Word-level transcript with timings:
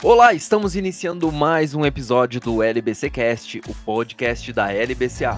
Olá, 0.00 0.32
estamos 0.32 0.76
iniciando 0.76 1.32
mais 1.32 1.74
um 1.74 1.84
episódio 1.84 2.40
do 2.40 2.62
LBC 2.62 3.10
Cast, 3.10 3.60
o 3.66 3.74
podcast 3.84 4.52
da 4.52 4.72
LBCA. 4.72 5.36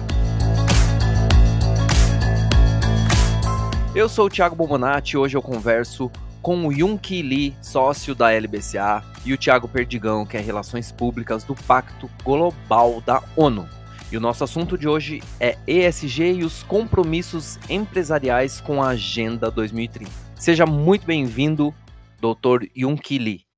Eu 3.95 4.07
sou 4.07 4.27
o 4.27 4.29
Thiago 4.29 4.55
Bomonati 4.55 5.15
e 5.15 5.17
hoje 5.17 5.35
eu 5.35 5.41
converso 5.41 6.11
com 6.43 6.67
o 6.67 6.71
Yunki 6.71 7.23
Lee, 7.23 7.55
sócio 7.59 8.13
da 8.13 8.31
LBCA, 8.31 9.03
e 9.25 9.33
o 9.33 9.37
Thiago 9.37 9.67
Perdigão, 9.67 10.27
que 10.27 10.37
é 10.37 10.39
Relações 10.39 10.91
Públicas 10.91 11.43
do 11.43 11.55
Pacto 11.55 12.07
Global 12.23 13.01
da 13.01 13.23
ONU. 13.35 13.67
E 14.11 14.17
o 14.17 14.21
nosso 14.21 14.43
assunto 14.43 14.77
de 14.77 14.87
hoje 14.87 15.23
é 15.39 15.57
ESG 15.65 16.33
e 16.33 16.43
os 16.43 16.61
compromissos 16.61 17.57
empresariais 17.67 18.61
com 18.61 18.83
a 18.83 18.89
Agenda 18.89 19.49
2030. 19.49 20.11
Seja 20.35 20.67
muito 20.67 21.07
bem-vindo, 21.07 21.73
Dr. 22.21 22.67
Yunki 22.77 23.17
Lee. 23.17 23.50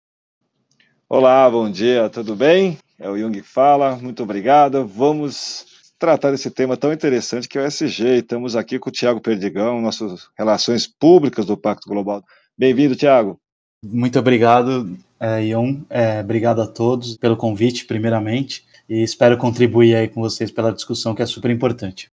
Olá, 1.15 1.47
bom 1.47 1.69
dia, 1.69 2.09
tudo 2.09 2.35
bem? 2.35 2.75
É 2.97 3.07
o 3.07 3.15
Jung 3.15 3.39
que 3.39 3.47
fala, 3.47 3.95
muito 3.97 4.23
obrigado. 4.23 4.83
Vamos 4.83 5.63
tratar 5.99 6.31
desse 6.31 6.49
tema 6.49 6.75
tão 6.75 6.91
interessante 6.91 7.47
que 7.47 7.55
é 7.55 7.61
o 7.61 7.67
SG. 7.67 8.17
Estamos 8.17 8.55
aqui 8.55 8.79
com 8.79 8.89
o 8.89 8.91
Tiago 8.91 9.21
Perdigão, 9.21 9.79
nossas 9.79 10.27
relações 10.35 10.87
públicas 10.87 11.45
do 11.45 11.55
Pacto 11.55 11.87
Global. 11.87 12.23
Bem-vindo, 12.57 12.95
Tiago. 12.95 13.39
Muito 13.85 14.17
obrigado, 14.17 14.97
é, 15.19 15.45
Ion. 15.45 15.81
É, 15.87 16.19
obrigado 16.21 16.63
a 16.63 16.65
todos 16.65 17.15
pelo 17.15 17.37
convite, 17.37 17.85
primeiramente, 17.85 18.65
e 18.89 19.03
espero 19.03 19.37
contribuir 19.37 19.95
aí 19.95 20.07
com 20.07 20.19
vocês 20.19 20.49
pela 20.49 20.73
discussão 20.73 21.13
que 21.13 21.21
é 21.21 21.27
super 21.27 21.51
importante. 21.51 22.09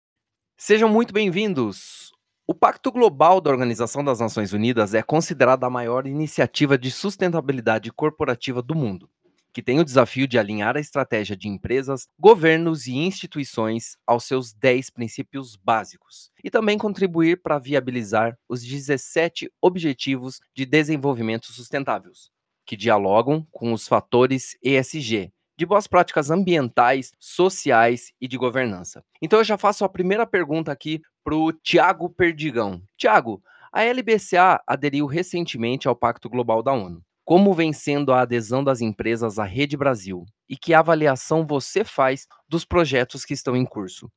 Sejam 0.57 0.89
muito 0.89 1.13
bem-vindos. 1.13 2.08
O 2.51 2.53
Pacto 2.55 2.91
Global 2.91 3.39
da 3.39 3.51
Organização 3.51 4.03
das 4.03 4.19
Nações 4.19 4.53
Unidas 4.53 4.95
é 4.95 5.03
considerado 5.03 5.65
a 5.65 5.69
maior 5.69 6.07
iniciativa 6.07 6.79
de 6.79 6.89
sustentabilidade 6.89 7.91
corporativa 7.91 8.59
do 8.59 8.73
mundo, 8.73 9.07
que 9.53 9.61
tem 9.61 9.79
o 9.79 9.85
desafio 9.85 10.27
de 10.27 10.39
alinhar 10.39 10.75
a 10.75 10.79
estratégia 10.79 11.37
de 11.37 11.47
empresas, 11.47 12.07
governos 12.19 12.87
e 12.87 12.95
instituições 12.95 13.99
aos 14.03 14.23
seus 14.23 14.51
10 14.51 14.89
princípios 14.89 15.55
básicos 15.55 16.31
e 16.43 16.49
também 16.49 16.75
contribuir 16.75 17.39
para 17.39 17.59
viabilizar 17.59 18.35
os 18.49 18.63
17 18.63 19.51
Objetivos 19.61 20.39
de 20.51 20.65
Desenvolvimento 20.65 21.53
Sustentáveis, 21.53 22.31
que 22.65 22.75
dialogam 22.75 23.45
com 23.51 23.73
os 23.73 23.87
fatores 23.87 24.57
ESG, 24.63 25.31
de 25.59 25.65
boas 25.65 25.87
práticas 25.87 26.31
ambientais, 26.31 27.11
sociais 27.19 28.13
e 28.21 28.29
de 28.29 28.37
governança. 28.37 29.03
Então 29.21 29.39
eu 29.39 29.43
já 29.43 29.57
faço 29.57 29.83
a 29.83 29.89
primeira 29.89 30.25
pergunta 30.25 30.71
aqui 30.71 31.01
para 31.23 31.35
o 31.35 31.51
Tiago 31.51 32.09
Perdigão. 32.09 32.81
Tiago, 32.97 33.41
a 33.71 33.83
LBCA 33.83 34.61
aderiu 34.65 35.05
recentemente 35.05 35.87
ao 35.87 35.95
Pacto 35.95 36.29
Global 36.29 36.63
da 36.63 36.73
ONU. 36.73 37.01
Como 37.23 37.53
vem 37.53 37.71
sendo 37.71 38.11
a 38.11 38.21
adesão 38.21 38.63
das 38.63 38.81
empresas 38.81 39.37
à 39.37 39.43
Rede 39.43 39.77
Brasil? 39.77 40.25
E 40.49 40.57
que 40.57 40.73
avaliação 40.73 41.45
você 41.45 41.83
faz 41.83 42.25
dos 42.47 42.65
projetos 42.65 43.23
que 43.23 43.35
estão 43.35 43.55
em 43.55 43.65
curso? 43.65 44.09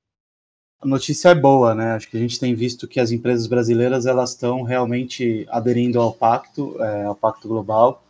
A 0.81 0.86
notícia 0.86 1.28
é 1.28 1.34
boa, 1.34 1.75
né? 1.75 1.92
Acho 1.92 2.09
que 2.09 2.17
a 2.17 2.20
gente 2.20 2.41
tem 2.41 2.55
visto 2.55 2.89
que 2.89 2.98
as 2.98 3.12
empresas 3.12 3.47
brasileiras 3.47 4.06
elas 4.06 4.31
estão 4.31 4.62
realmente 4.62 5.47
aderindo 5.50 6.00
ao 6.00 6.12
pacto, 6.12 6.75
é, 6.83 7.05
ao 7.05 7.14
pacto 7.14 7.47
global. 7.47 8.03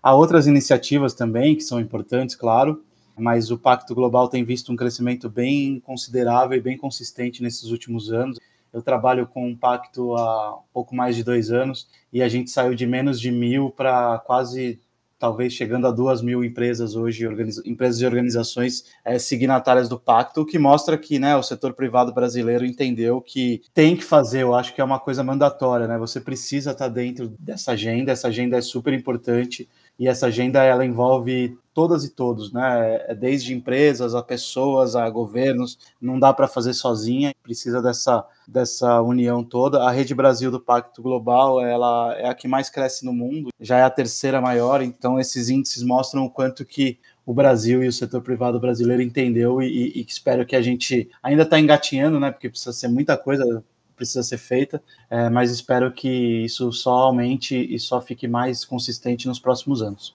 Há 0.00 0.14
outras 0.14 0.46
iniciativas 0.46 1.12
também 1.12 1.56
que 1.56 1.62
são 1.62 1.80
importantes, 1.80 2.36
claro, 2.36 2.82
mas 3.16 3.50
o 3.50 3.58
Pacto 3.58 3.94
Global 3.94 4.28
tem 4.28 4.44
visto 4.44 4.72
um 4.72 4.76
crescimento 4.76 5.28
bem 5.28 5.80
considerável 5.80 6.58
e 6.58 6.60
bem 6.60 6.76
consistente 6.76 7.42
nesses 7.42 7.70
últimos 7.70 8.12
anos. 8.12 8.38
Eu 8.72 8.82
trabalho 8.82 9.26
com 9.26 9.46
um 9.48 9.56
pacto 9.56 10.16
há 10.16 10.58
pouco 10.72 10.96
mais 10.96 11.14
de 11.14 11.22
dois 11.22 11.52
anos 11.52 11.88
e 12.12 12.20
a 12.20 12.28
gente 12.28 12.50
saiu 12.50 12.74
de 12.74 12.86
menos 12.86 13.20
de 13.20 13.30
mil 13.30 13.70
para 13.70 14.18
quase, 14.26 14.80
talvez 15.16 15.52
chegando 15.52 15.86
a 15.86 15.92
duas 15.92 16.20
mil 16.20 16.44
empresas 16.44 16.96
hoje, 16.96 17.24
empresas 17.64 18.00
e 18.00 18.04
organizações 18.04 18.84
é, 19.04 19.16
signatárias 19.16 19.88
do 19.88 19.96
pacto, 19.96 20.40
o 20.40 20.46
que 20.46 20.58
mostra 20.58 20.98
que 20.98 21.20
né, 21.20 21.36
o 21.36 21.42
setor 21.42 21.72
privado 21.74 22.12
brasileiro 22.12 22.66
entendeu 22.66 23.20
que 23.20 23.62
tem 23.72 23.96
que 23.96 24.02
fazer, 24.02 24.42
eu 24.42 24.52
acho 24.52 24.74
que 24.74 24.80
é 24.80 24.84
uma 24.84 24.98
coisa 24.98 25.22
mandatória, 25.22 25.86
né? 25.86 25.96
Você 25.98 26.20
precisa 26.20 26.72
estar 26.72 26.88
dentro 26.88 27.28
dessa 27.38 27.72
agenda, 27.72 28.10
essa 28.10 28.26
agenda 28.26 28.56
é 28.56 28.60
super 28.60 28.92
importante 28.92 29.68
e 29.98 30.08
essa 30.08 30.26
agenda 30.26 30.62
ela 30.62 30.84
envolve 30.84 31.56
todas 31.72 32.04
e 32.04 32.10
todos, 32.10 32.52
né? 32.52 33.04
É 33.08 33.14
desde 33.14 33.52
empresas 33.52 34.14
a 34.14 34.22
pessoas, 34.22 34.94
a 34.94 35.10
governos, 35.10 35.78
não 36.00 36.18
dá 36.18 36.32
para 36.32 36.46
fazer 36.46 36.72
sozinha, 36.72 37.34
precisa 37.42 37.82
dessa 37.82 38.24
dessa 38.46 39.00
união 39.02 39.42
toda. 39.42 39.82
A 39.82 39.90
Rede 39.90 40.14
Brasil 40.14 40.50
do 40.50 40.60
Pacto 40.60 41.02
Global, 41.02 41.60
ela 41.60 42.14
é 42.16 42.28
a 42.28 42.34
que 42.34 42.46
mais 42.46 42.70
cresce 42.70 43.04
no 43.04 43.12
mundo, 43.12 43.50
já 43.60 43.78
é 43.78 43.82
a 43.82 43.90
terceira 43.90 44.40
maior, 44.40 44.82
então 44.82 45.18
esses 45.18 45.48
índices 45.48 45.82
mostram 45.82 46.24
o 46.24 46.30
quanto 46.30 46.64
que 46.64 46.98
o 47.26 47.32
Brasil 47.32 47.82
e 47.82 47.88
o 47.88 47.92
setor 47.92 48.20
privado 48.20 48.60
brasileiro 48.60 49.02
entendeu 49.02 49.62
e, 49.62 49.92
e, 49.96 50.06
espero 50.06 50.44
que 50.44 50.54
a 50.54 50.60
gente 50.60 51.08
ainda 51.22 51.42
está 51.42 51.58
engatinhando, 51.58 52.20
né? 52.20 52.30
Porque 52.30 52.50
precisa 52.50 52.72
ser 52.72 52.88
muita 52.88 53.16
coisa 53.16 53.64
precisa 53.94 54.22
ser 54.22 54.38
feita, 54.38 54.82
é, 55.08 55.28
mas 55.28 55.50
espero 55.50 55.92
que 55.92 56.08
isso 56.44 56.72
só 56.72 56.92
aumente 56.92 57.56
e 57.56 57.78
só 57.78 58.00
fique 58.00 58.28
mais 58.28 58.64
consistente 58.64 59.26
nos 59.26 59.38
próximos 59.38 59.82
anos. 59.82 60.14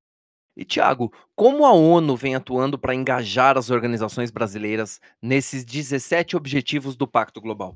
E 0.56 0.66
Tiago, 0.66 1.12
como 1.36 1.66
a 1.66 1.72
ONU 1.72 2.18
vem 2.18 2.36
atuando 2.36 2.78
para 2.78 2.94
engajar 2.94 3.58
as 3.58 3.70
organizações 3.70 4.30
brasileiras 4.30 5.00
nesses 5.22 5.64
17 5.64 6.36
objetivos 6.36 6.98
do 6.98 7.08
Pacto 7.08 7.40
Global? 7.40 7.76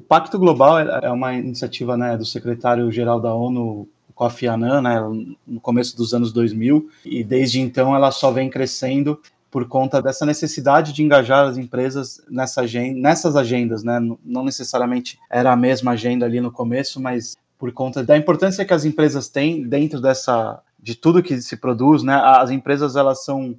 O 0.00 0.04
Pacto 0.04 0.36
Global 0.36 0.80
é, 0.80 1.00
é 1.04 1.10
uma 1.10 1.32
iniciativa 1.34 1.96
né, 1.96 2.16
do 2.16 2.24
secretário-geral 2.24 3.20
da 3.20 3.32
ONU, 3.32 3.88
Kofi 4.14 4.46
Annan, 4.48 4.82
né, 4.82 5.00
no 5.46 5.60
começo 5.60 5.96
dos 5.96 6.12
anos 6.12 6.32
2000, 6.32 6.90
e 7.04 7.22
desde 7.22 7.60
então 7.60 7.94
ela 7.94 8.10
só 8.10 8.32
vem 8.32 8.50
crescendo 8.50 9.20
por 9.52 9.68
conta 9.68 10.00
dessa 10.00 10.24
necessidade 10.24 10.94
de 10.94 11.02
engajar 11.02 11.46
as 11.46 11.58
empresas 11.58 12.22
nessa 12.26 12.62
agenda, 12.62 12.98
nessas 12.98 13.36
agendas, 13.36 13.84
né? 13.84 14.00
Não 14.24 14.42
necessariamente 14.42 15.18
era 15.30 15.52
a 15.52 15.56
mesma 15.56 15.90
agenda 15.90 16.24
ali 16.24 16.40
no 16.40 16.50
começo, 16.50 16.98
mas 16.98 17.36
por 17.58 17.70
conta 17.70 18.02
da 18.02 18.16
importância 18.16 18.64
que 18.64 18.72
as 18.72 18.86
empresas 18.86 19.28
têm 19.28 19.68
dentro 19.68 20.00
dessa 20.00 20.62
de 20.82 20.94
tudo 20.94 21.22
que 21.22 21.38
se 21.42 21.58
produz, 21.58 22.02
né? 22.02 22.14
As 22.14 22.50
empresas 22.50 22.96
elas 22.96 23.26
são 23.26 23.54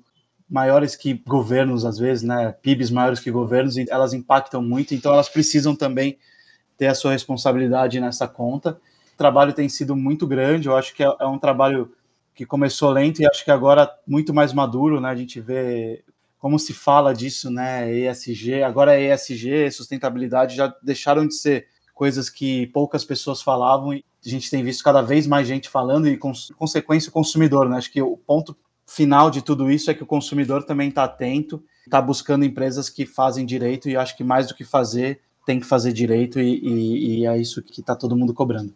maiores 0.50 0.96
que 0.96 1.14
governos 1.14 1.86
às 1.86 2.00
vezes, 2.00 2.24
né? 2.24 2.56
PIBs 2.64 2.90
maiores 2.90 3.20
que 3.20 3.30
governos 3.30 3.78
e 3.78 3.86
elas 3.88 4.16
impactam 4.16 4.64
muito, 4.64 4.96
então 4.96 5.14
elas 5.14 5.30
precisam 5.30 5.76
também 5.76 6.18
ter 6.76 6.88
a 6.88 6.96
sua 6.96 7.12
responsabilidade 7.12 8.00
nessa 8.00 8.28
conta. 8.28 8.80
O 9.14 9.18
trabalho 9.18 9.54
tem 9.54 9.70
sido 9.70 9.96
muito 9.96 10.26
grande, 10.26 10.68
eu 10.68 10.76
acho 10.76 10.92
que 10.96 11.04
é, 11.04 11.16
é 11.20 11.28
um 11.28 11.38
trabalho 11.38 11.92
que 12.34 12.46
começou 12.46 12.90
lento 12.90 13.22
e 13.22 13.28
acho 13.28 13.44
que 13.44 13.52
agora 13.52 13.90
muito 14.08 14.34
mais 14.34 14.54
maduro, 14.54 15.00
né? 15.00 15.10
A 15.10 15.16
gente 15.16 15.40
vê 15.40 16.04
como 16.40 16.60
se 16.60 16.74
fala 16.74 17.14
disso, 17.14 17.50
né? 17.50 17.90
ESG, 17.92 18.64
agora 18.64 19.00
é 19.00 19.14
ESG, 19.14 19.72
sustentabilidade 19.72 20.56
já 20.56 20.76
deixaram 20.82 21.26
de 21.26 21.36
ser 21.36 21.68
coisas 21.94 22.30
que 22.30 22.68
poucas 22.68 23.06
pessoas 23.06 23.42
falavam 23.42 23.94
e 23.94 24.04
a 24.26 24.30
gente 24.30 24.50
tem 24.50 24.64
visto 24.64 24.84
cada 24.84 25.02
vez 25.02 25.28
mais 25.28 25.48
gente 25.48 25.70
falando 25.70 26.08
e, 26.08 26.18
com 26.18 26.34
consequência, 26.58 27.10
o 27.10 27.14
consumidor, 27.14 27.70
né? 27.70 27.78
Acho 27.78 27.92
que 27.92 28.02
o 28.02 28.18
ponto 28.18 28.58
final 28.86 29.32
de 29.32 29.42
tudo 29.42 29.72
isso 29.72 29.90
é 29.90 29.94
que 29.94 30.04
o 30.04 30.08
consumidor 30.08 30.66
também 30.66 30.90
está 30.90 31.04
atento, 31.04 31.64
está 31.86 32.02
buscando 32.02 32.46
empresas 32.46 32.90
que 32.90 33.06
fazem 33.06 33.46
direito 33.46 33.88
e 33.88 33.96
acho 33.96 34.18
que 34.18 34.24
mais 34.24 34.48
do 34.48 34.56
que 34.56 34.64
fazer, 34.64 35.22
tem 35.46 35.60
que 35.60 35.66
fazer 35.66 35.94
direito 35.94 36.40
e, 36.40 36.60
e, 36.60 37.20
e 37.20 37.26
é 37.26 37.38
isso 37.38 37.62
que 37.62 37.82
está 37.82 37.96
todo 37.96 38.16
mundo 38.16 38.34
cobrando. 38.34 38.74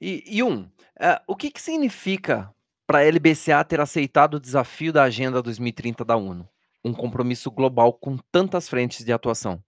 E, 0.00 0.22
e 0.26 0.42
um, 0.42 0.62
uh, 0.62 1.20
o 1.26 1.34
que, 1.34 1.50
que 1.50 1.60
significa 1.60 2.52
para 2.88 3.00
a 3.00 3.04
LBCA 3.04 3.62
ter 3.68 3.82
aceitado 3.82 4.34
o 4.34 4.40
desafio 4.40 4.94
da 4.94 5.02
Agenda 5.02 5.42
2030 5.42 6.06
da 6.06 6.16
ONU, 6.16 6.48
um 6.82 6.94
compromisso 6.94 7.50
global 7.50 7.92
com 7.92 8.16
tantas 8.32 8.66
frentes 8.66 9.04
de 9.04 9.12
atuação? 9.12 9.62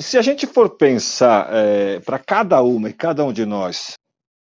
Se 0.00 0.16
a 0.16 0.22
gente 0.22 0.46
for 0.46 0.70
pensar 0.70 1.50
é, 1.52 2.00
para 2.00 2.18
cada 2.18 2.62
uma 2.62 2.88
e 2.88 2.94
cada 2.94 3.22
um 3.22 3.32
de 3.32 3.44
nós 3.44 3.92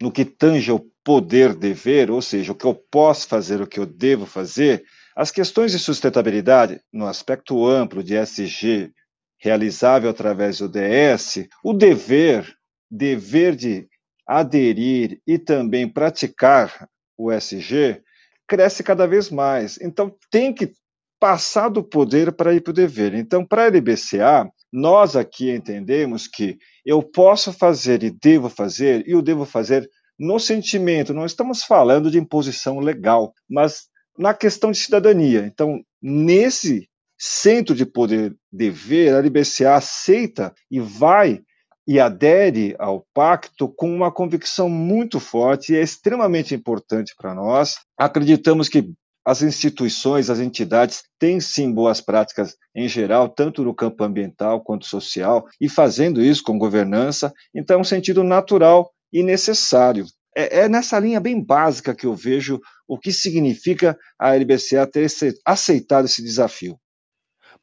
no 0.00 0.12
que 0.12 0.26
tange 0.26 0.70
ao 0.70 0.84
poder-dever, 1.02 2.10
ou 2.10 2.20
seja, 2.20 2.52
o 2.52 2.54
que 2.54 2.66
eu 2.66 2.74
posso 2.74 3.26
fazer, 3.26 3.62
o 3.62 3.66
que 3.66 3.80
eu 3.80 3.86
devo 3.86 4.26
fazer, 4.26 4.84
as 5.16 5.30
questões 5.30 5.72
de 5.72 5.78
sustentabilidade, 5.78 6.82
no 6.92 7.06
aspecto 7.06 7.66
amplo 7.66 8.04
de 8.04 8.14
SG, 8.14 8.92
realizável 9.38 10.10
através 10.10 10.58
do 10.58 10.68
DS, 10.68 11.48
o 11.64 11.72
dever, 11.72 12.54
dever 12.90 13.56
de 13.56 13.88
aderir 14.26 15.22
e 15.26 15.38
também 15.38 15.88
praticar 15.88 16.88
o 17.16 17.30
SG, 17.32 18.02
cresce 18.46 18.82
cada 18.82 19.06
vez 19.06 19.30
mais. 19.30 19.78
Então, 19.80 20.14
tem 20.30 20.52
que 20.52 20.72
passar 21.18 21.68
do 21.68 21.82
poder 21.82 22.32
para 22.32 22.52
ir 22.52 22.60
para 22.60 22.70
o 22.70 22.74
dever. 22.74 23.14
Então, 23.14 23.46
para 23.46 23.62
a 23.62 23.66
LBCA, 23.66 24.48
nós 24.72 25.16
aqui 25.16 25.50
entendemos 25.50 26.26
que 26.26 26.58
eu 26.84 27.02
posso 27.02 27.52
fazer 27.52 28.02
e 28.02 28.10
devo 28.10 28.48
fazer, 28.48 29.04
e 29.06 29.14
o 29.14 29.22
devo 29.22 29.44
fazer 29.44 29.88
no 30.18 30.38
sentimento, 30.38 31.14
não 31.14 31.24
estamos 31.24 31.64
falando 31.64 32.10
de 32.10 32.18
imposição 32.18 32.78
legal, 32.78 33.32
mas 33.48 33.84
na 34.18 34.32
questão 34.32 34.70
de 34.70 34.78
cidadania. 34.78 35.46
Então, 35.46 35.80
nesse 36.00 36.88
centro 37.18 37.74
de 37.74 37.86
poder 37.86 38.36
dever, 38.52 39.14
a 39.14 39.18
LBCA 39.18 39.76
aceita 39.76 40.52
e 40.70 40.78
vai 40.78 41.40
e 41.86 42.00
adere 42.00 42.74
ao 42.78 43.06
pacto 43.12 43.68
com 43.68 43.94
uma 43.94 44.10
convicção 44.10 44.68
muito 44.68 45.20
forte 45.20 45.72
e 45.72 45.76
é 45.76 45.82
extremamente 45.82 46.54
importante 46.54 47.14
para 47.16 47.34
nós. 47.34 47.76
Acreditamos 47.98 48.68
que 48.68 48.92
as 49.26 49.42
instituições, 49.42 50.28
as 50.28 50.38
entidades 50.38 51.02
têm 51.18 51.40
sim 51.40 51.72
boas 51.72 52.00
práticas 52.00 52.56
em 52.74 52.86
geral, 52.86 53.28
tanto 53.28 53.62
no 53.62 53.74
campo 53.74 54.04
ambiental 54.04 54.62
quanto 54.62 54.86
social, 54.86 55.46
e 55.58 55.68
fazendo 55.68 56.20
isso 56.20 56.42
com 56.42 56.58
governança, 56.58 57.32
então 57.54 57.78
é 57.78 57.80
um 57.80 57.84
sentido 57.84 58.22
natural 58.22 58.90
e 59.12 59.22
necessário. 59.22 60.04
É, 60.36 60.60
é 60.60 60.68
nessa 60.68 60.98
linha 60.98 61.20
bem 61.20 61.42
básica 61.42 61.94
que 61.94 62.04
eu 62.04 62.14
vejo 62.14 62.60
o 62.86 62.98
que 62.98 63.12
significa 63.12 63.96
a 64.18 64.34
LBCA 64.34 64.86
ter 64.86 65.06
aceitado 65.46 66.04
esse 66.04 66.22
desafio. 66.22 66.78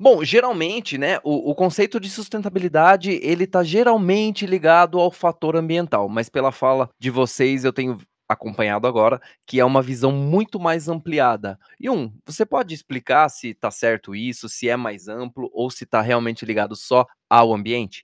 Bom, 0.01 0.23
geralmente, 0.23 0.97
né, 0.97 1.19
o, 1.23 1.51
o, 1.51 1.53
conceito 1.53 1.99
de 1.99 2.09
sustentabilidade, 2.09 3.19
ele 3.21 3.43
está 3.43 3.63
geralmente 3.63 4.47
ligado 4.47 4.99
ao 4.99 5.11
fator 5.11 5.55
ambiental, 5.55 6.09
mas 6.09 6.27
pela 6.27 6.51
fala 6.51 6.89
de 6.99 7.11
vocês 7.11 7.63
eu 7.63 7.71
tenho 7.71 7.99
acompanhado 8.27 8.87
agora, 8.87 9.21
que 9.45 9.59
é 9.59 9.63
uma 9.63 9.79
visão 9.79 10.11
muito 10.11 10.59
mais 10.59 10.87
ampliada. 10.87 11.59
E 11.79 11.87
um, 11.87 12.11
você 12.25 12.43
pode 12.43 12.73
explicar 12.73 13.29
se 13.29 13.49
está 13.49 13.69
certo 13.69 14.15
isso, 14.15 14.49
se 14.49 14.67
é 14.67 14.75
mais 14.75 15.07
amplo 15.07 15.51
ou 15.53 15.69
se 15.69 15.83
está 15.83 16.01
realmente 16.01 16.43
ligado 16.47 16.75
só 16.75 17.05
ao 17.29 17.53
ambiente? 17.53 18.03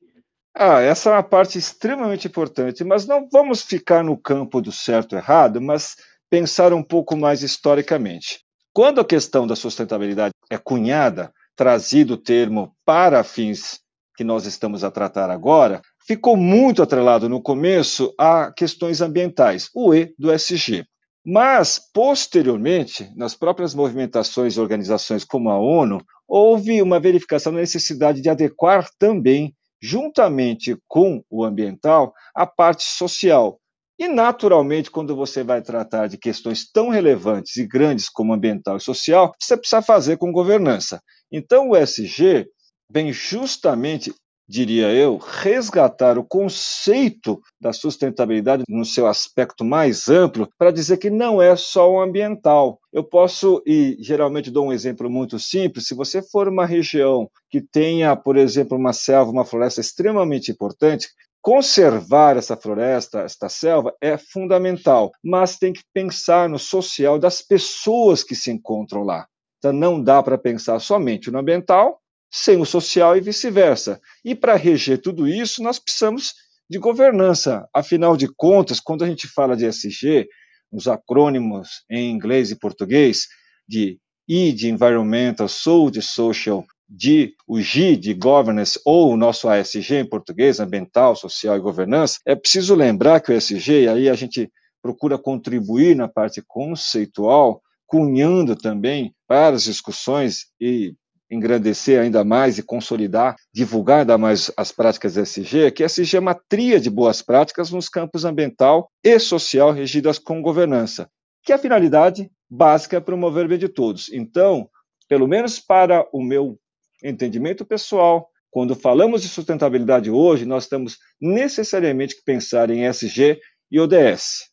Ah, 0.54 0.80
essa 0.80 1.10
é 1.10 1.14
uma 1.14 1.24
parte 1.24 1.58
extremamente 1.58 2.28
importante, 2.28 2.84
mas 2.84 3.08
não 3.08 3.28
vamos 3.28 3.64
ficar 3.64 4.04
no 4.04 4.16
campo 4.16 4.62
do 4.62 4.72
certo 4.72 5.16
e 5.16 5.18
errado, 5.18 5.60
mas 5.60 5.96
pensar 6.30 6.74
um 6.74 6.84
pouco 6.84 7.18
mais 7.18 7.42
historicamente. 7.42 8.42
Quando 8.72 9.02
a 9.02 9.06
questão 9.06 9.48
da 9.48 9.56
sustentabilidade 9.56 10.36
é 10.48 10.60
cunhada, 10.60 11.34
trazido 11.58 12.14
o 12.14 12.18
termo 12.18 12.72
para 12.86 13.24
fins 13.24 13.80
que 14.16 14.24
nós 14.24 14.46
estamos 14.46 14.84
a 14.84 14.92
tratar 14.92 15.30
agora, 15.30 15.82
ficou 16.08 16.38
muito 16.38 16.82
atrelado 16.82 17.28
no 17.28 17.42
começo 17.42 18.14
a 18.18 18.52
questões 18.52 19.02
ambientais, 19.02 19.70
o 19.76 19.94
E 19.94 20.14
do 20.18 20.32
SG. 20.32 20.86
Mas, 21.26 21.82
posteriormente, 21.94 23.12
nas 23.16 23.36
próprias 23.36 23.76
movimentações 23.76 24.56
e 24.56 24.62
organizações 24.62 25.26
como 25.26 25.50
a 25.50 25.60
ONU, 25.60 26.00
houve 26.28 26.82
uma 26.82 27.00
verificação 27.00 27.52
da 27.52 27.60
necessidade 27.60 28.22
de 28.22 28.30
adequar 28.30 28.88
também, 28.98 29.54
juntamente 29.82 30.78
com 30.88 31.22
o 31.30 31.44
ambiental, 31.44 32.14
a 32.34 32.46
parte 32.48 32.84
social. 32.84 33.60
E, 34.00 34.08
naturalmente, 34.08 34.92
quando 34.92 35.16
você 35.16 35.44
vai 35.44 35.62
tratar 35.62 36.08
de 36.08 36.18
questões 36.18 36.70
tão 36.72 36.90
relevantes 36.90 37.56
e 37.58 37.66
grandes 37.66 38.10
como 38.10 38.34
ambiental 38.34 38.78
e 38.78 38.82
social, 38.82 39.34
você 39.40 39.58
precisa 39.58 39.82
fazer 39.82 40.18
com 40.18 40.32
governança. 40.32 41.02
Então, 41.32 41.70
o 41.70 41.76
SG 41.76 42.48
vem 42.92 43.12
justamente 43.12 44.14
diria 44.48 44.94
eu, 44.94 45.18
resgatar 45.18 46.18
o 46.18 46.24
conceito 46.24 47.42
da 47.60 47.74
sustentabilidade 47.74 48.64
no 48.70 48.86
seu 48.86 49.06
aspecto 49.06 49.66
mais 49.66 50.08
amplo, 50.08 50.48
para 50.58 50.72
dizer 50.72 50.98
que 50.98 51.10
não 51.10 51.42
é 51.42 51.56
só 51.56 51.92
o 51.92 52.00
ambiental. 52.00 52.80
Eu 52.94 53.04
posso, 53.04 53.62
e 53.66 53.98
geralmente 54.00 54.50
dou 54.50 54.68
um 54.68 54.74
exemplo 54.74 55.10
muito 55.10 55.38
simples, 55.38 55.88
se 55.88 55.94
você 55.94 56.22
for 56.22 56.48
uma 56.48 56.66
região 56.66 57.30
que 57.50 57.60
tenha, 57.60 58.16
por 58.16 58.38
exemplo, 58.38 58.78
uma 58.78 58.94
selva, 58.94 59.32
uma 59.32 59.46
floresta 59.46 59.82
extremamente 59.82 60.50
importante, 60.50 61.10
conservar 61.48 62.36
essa 62.36 62.58
floresta, 62.58 63.22
esta 63.22 63.48
selva, 63.48 63.96
é 64.02 64.18
fundamental, 64.18 65.14
mas 65.24 65.58
tem 65.58 65.72
que 65.72 65.82
pensar 65.94 66.50
no 66.50 66.60
social 66.60 67.18
das 67.18 67.42
pessoas 67.42 68.22
que 68.22 68.36
se 68.36 68.52
encontram 68.52 69.04
lá. 69.04 69.26
Então, 69.58 69.72
não 69.72 70.04
dá 70.04 70.22
para 70.22 70.38
pensar 70.38 70.78
somente 70.80 71.32
no 71.32 71.40
ambiental 71.40 72.02
sem 72.30 72.60
o 72.60 72.66
social 72.66 73.16
e 73.16 73.22
vice-versa. 73.22 73.98
E 74.26 74.36
para 74.36 74.58
reger 74.58 75.02
tudo 75.02 75.26
isso, 75.26 75.64
nós 75.64 75.80
precisamos 75.80 76.34
de 76.70 76.78
governança. 76.80 77.66
Afinal 77.74 78.18
de 78.18 78.28
contas, 78.28 78.82
quando 78.82 79.06
a 79.06 79.08
gente 79.08 79.26
fala 79.26 79.56
de 79.56 79.66
SG, 79.66 80.28
os 80.70 80.86
acrônimos 80.86 81.86
em 81.90 82.12
inglês 82.12 82.52
e 82.52 82.60
português, 82.60 83.26
de 83.66 83.98
I 84.28 84.52
de 84.52 84.68
Environmental, 84.68 85.46
S 85.46 85.70
de 85.94 86.02
Social, 86.02 86.66
de 86.90 87.34
o 87.48 87.60
G 87.60 87.96
de 87.96 88.14
Governance 88.14 88.80
ou 88.86 89.12
o 89.12 89.18
nosso 89.18 89.50
ASG 89.50 89.96
em 89.96 90.06
português, 90.06 90.60
Ambiental, 90.60 91.16
Social 91.16 91.58
e 91.58 91.62
Governança, 91.62 92.20
é 92.26 92.36
preciso 92.36 92.76
lembrar 92.76 93.20
que 93.20 93.32
o 93.32 93.36
SG, 93.36 93.84
e 93.84 93.88
aí 93.88 94.10
a 94.10 94.14
gente 94.14 94.52
procura 94.82 95.18
contribuir 95.18 95.96
na 95.96 96.08
parte 96.08 96.42
conceitual, 96.48 97.62
cunhando 97.86 98.56
também 98.56 99.14
para 99.28 99.56
as 99.56 99.64
discussões 99.64 100.46
e 100.60 100.94
engrandecer 101.30 102.00
ainda 102.00 102.24
mais 102.24 102.58
e 102.58 102.64
consolidar, 102.64 103.36
divulgar 103.54 104.00
ainda 104.00 104.18
mais 104.18 104.50
as 104.56 104.72
práticas 104.72 105.18
SG, 105.18 105.72
que 105.72 105.84
a 105.84 105.88
SG 105.88 106.16
é 106.16 106.20
uma 106.20 106.40
tria 106.48 106.80
de 106.80 106.90
boas 106.90 107.22
práticas 107.22 107.70
nos 107.70 107.90
campos 107.90 108.24
ambiental 108.24 108.90
e 109.04 109.20
social 109.20 109.72
regidas 109.72 110.18
com 110.18 110.42
governança, 110.42 111.10
que 111.44 111.52
é 111.52 111.56
a 111.56 111.60
finalidade 111.60 112.32
básica 112.50 112.98
é 112.98 113.00
promover 113.02 113.46
o 113.46 113.50
bem 113.50 113.58
de 113.58 113.68
todos. 113.68 114.10
Então, 114.14 114.70
pelo 115.10 115.28
menos 115.28 115.60
para 115.60 116.08
o 116.14 116.22
meu 116.22 116.58
entendimento 117.04 117.66
pessoal, 117.66 118.30
quando 118.50 118.76
falamos 118.76 119.22
de 119.22 119.28
sustentabilidade 119.28 120.10
hoje, 120.10 120.46
nós 120.46 120.68
temos 120.68 120.98
necessariamente 121.22 122.16
que 122.16 122.24
pensar 122.24 122.70
em 122.70 122.86
SG 122.86 123.40
e 123.70 123.80
ODS 123.80 124.50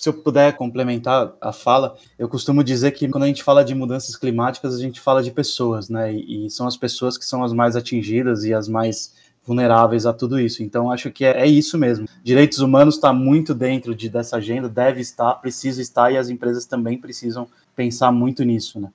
se 0.00 0.08
eu 0.08 0.14
puder 0.14 0.56
complementar 0.56 1.34
a 1.42 1.52
fala, 1.52 1.94
eu 2.18 2.26
costumo 2.26 2.64
dizer 2.64 2.90
que 2.92 3.06
quando 3.06 3.24
a 3.24 3.26
gente 3.26 3.44
fala 3.44 3.62
de 3.62 3.74
mudanças 3.74 4.16
climáticas, 4.16 4.74
a 4.74 4.78
gente 4.78 4.98
fala 4.98 5.22
de 5.22 5.30
pessoas, 5.30 5.90
né? 5.90 6.10
E, 6.10 6.48
são 6.48 6.66
as 6.66 6.74
pessoas 6.74 7.18
que 7.18 7.24
são 7.24 7.44
as 7.44 7.52
mais 7.52 7.76
atingidas 7.76 8.44
e 8.44 8.54
as 8.54 8.66
mais 8.66 9.14
vulneráveis 9.44 10.06
a 10.06 10.14
tudo 10.14 10.40
isso. 10.40 10.62
Então, 10.62 10.90
acho 10.90 11.10
que 11.10 11.22
é, 11.22 11.42
é 11.42 11.46
isso 11.46 11.76
mesmo. 11.76 12.08
Direitos 12.24 12.60
humanos 12.60 12.94
está 12.94 13.12
muito 13.12 13.54
dentro 13.54 13.94
de, 13.94 14.08
dessa 14.08 14.38
agenda, 14.38 14.70
deve 14.70 15.02
estar, 15.02 15.34
precisa 15.34 15.82
estar, 15.82 16.10
e 16.10 16.16
as 16.16 16.30
empresas 16.30 16.64
também 16.64 16.98
precisam 16.98 17.46
pensar 17.76 18.10
muito 18.10 18.42
nisso, 18.42 18.80
né? 18.80 18.88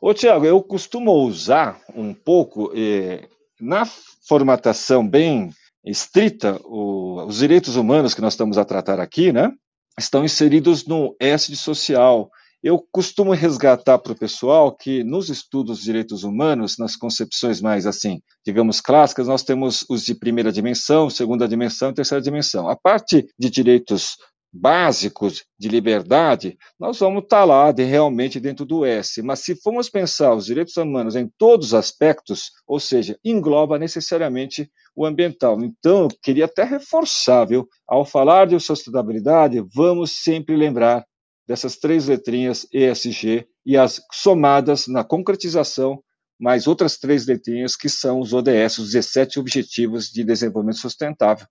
Ô, 0.00 0.14
Tiago, 0.14 0.46
eu 0.46 0.62
costumo 0.62 1.12
usar 1.12 1.80
um 1.94 2.14
pouco, 2.14 2.72
eh, 2.74 3.28
na 3.60 3.84
formatação 4.28 5.06
bem 5.06 5.50
estrita, 5.84 6.60
o, 6.64 7.24
os 7.26 7.38
direitos 7.38 7.74
humanos 7.74 8.14
que 8.14 8.20
nós 8.20 8.34
estamos 8.34 8.58
a 8.58 8.64
tratar 8.64 9.00
aqui, 9.00 9.32
né? 9.32 9.50
estão 9.98 10.24
inseridos 10.24 10.86
no 10.86 11.16
S 11.18 11.50
de 11.50 11.56
social. 11.56 12.30
Eu 12.62 12.84
costumo 12.92 13.32
resgatar 13.32 13.98
para 13.98 14.12
o 14.12 14.18
pessoal 14.18 14.74
que 14.74 15.02
nos 15.02 15.28
estudos 15.28 15.78
de 15.78 15.84
direitos 15.84 16.22
humanos, 16.22 16.76
nas 16.78 16.94
concepções 16.94 17.60
mais 17.60 17.86
assim, 17.86 18.20
digamos 18.46 18.80
clássicas, 18.80 19.26
nós 19.26 19.42
temos 19.42 19.84
os 19.88 20.04
de 20.04 20.14
primeira 20.14 20.52
dimensão, 20.52 21.10
segunda 21.10 21.48
dimensão 21.48 21.92
terceira 21.92 22.22
dimensão. 22.22 22.68
A 22.68 22.76
parte 22.76 23.26
de 23.38 23.50
direitos 23.50 24.16
básicos 24.52 25.44
de 25.58 25.68
liberdade, 25.68 26.56
nós 26.78 26.98
vamos 26.98 27.24
estar 27.24 27.40
tá 27.40 27.44
lá 27.44 27.72
de, 27.72 27.84
realmente 27.84 28.40
dentro 28.40 28.64
do 28.64 28.84
S. 28.84 29.22
Mas 29.22 29.40
se 29.40 29.54
formos 29.54 29.90
pensar 29.90 30.34
os 30.34 30.46
direitos 30.46 30.76
humanos 30.76 31.16
em 31.16 31.30
todos 31.38 31.68
os 31.68 31.74
aspectos, 31.74 32.50
ou 32.66 32.80
seja, 32.80 33.18
engloba 33.24 33.78
necessariamente 33.78 34.70
o 34.96 35.04
ambiental. 35.04 35.58
Então, 35.62 36.02
eu 36.02 36.08
queria 36.22 36.46
até 36.46 36.64
reforçar, 36.64 37.44
viu? 37.44 37.68
Ao 37.86 38.04
falar 38.04 38.46
de 38.46 38.58
sustentabilidade, 38.58 39.64
vamos 39.74 40.12
sempre 40.22 40.56
lembrar 40.56 41.04
dessas 41.46 41.76
três 41.76 42.08
letrinhas 42.08 42.66
ESG 42.72 43.46
e 43.64 43.76
as 43.76 44.02
somadas 44.12 44.86
na 44.86 45.04
concretização 45.04 46.02
mais 46.38 46.66
outras 46.66 46.96
três 46.96 47.26
letrinhas 47.26 47.74
que 47.74 47.88
são 47.88 48.20
os 48.20 48.32
ODS, 48.32 48.78
os 48.78 48.92
17 48.92 49.40
Objetivos 49.40 50.06
de 50.06 50.22
Desenvolvimento 50.22 50.78
Sustentável. 50.78 51.46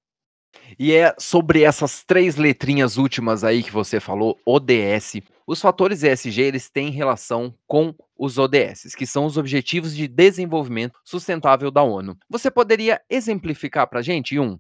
E 0.78 0.94
é 0.94 1.14
sobre 1.18 1.64
essas 1.64 2.04
três 2.04 2.36
letrinhas 2.36 2.98
últimas 2.98 3.44
aí 3.44 3.64
que 3.64 3.72
você 3.72 4.00
falou, 4.00 4.38
ODS. 4.46 5.22
Os 5.46 5.62
fatores 5.62 6.04
ESG 6.04 6.42
eles 6.42 6.70
têm 6.70 6.92
relação 6.92 7.54
com 7.66 7.96
os 8.18 8.38
ODS, 8.38 8.96
que 8.96 9.06
são 9.06 9.26
os 9.26 9.38
Objetivos 9.38 9.96
de 9.96 10.08
Desenvolvimento 10.08 11.00
Sustentável 11.06 11.72
da 11.72 11.84
ONU. 11.84 12.18
Você 12.30 12.52
poderia 12.52 13.02
exemplificar 13.10 13.88
para 13.88 14.00
a 14.00 14.04
gente 14.04 14.38
um? 14.38 14.58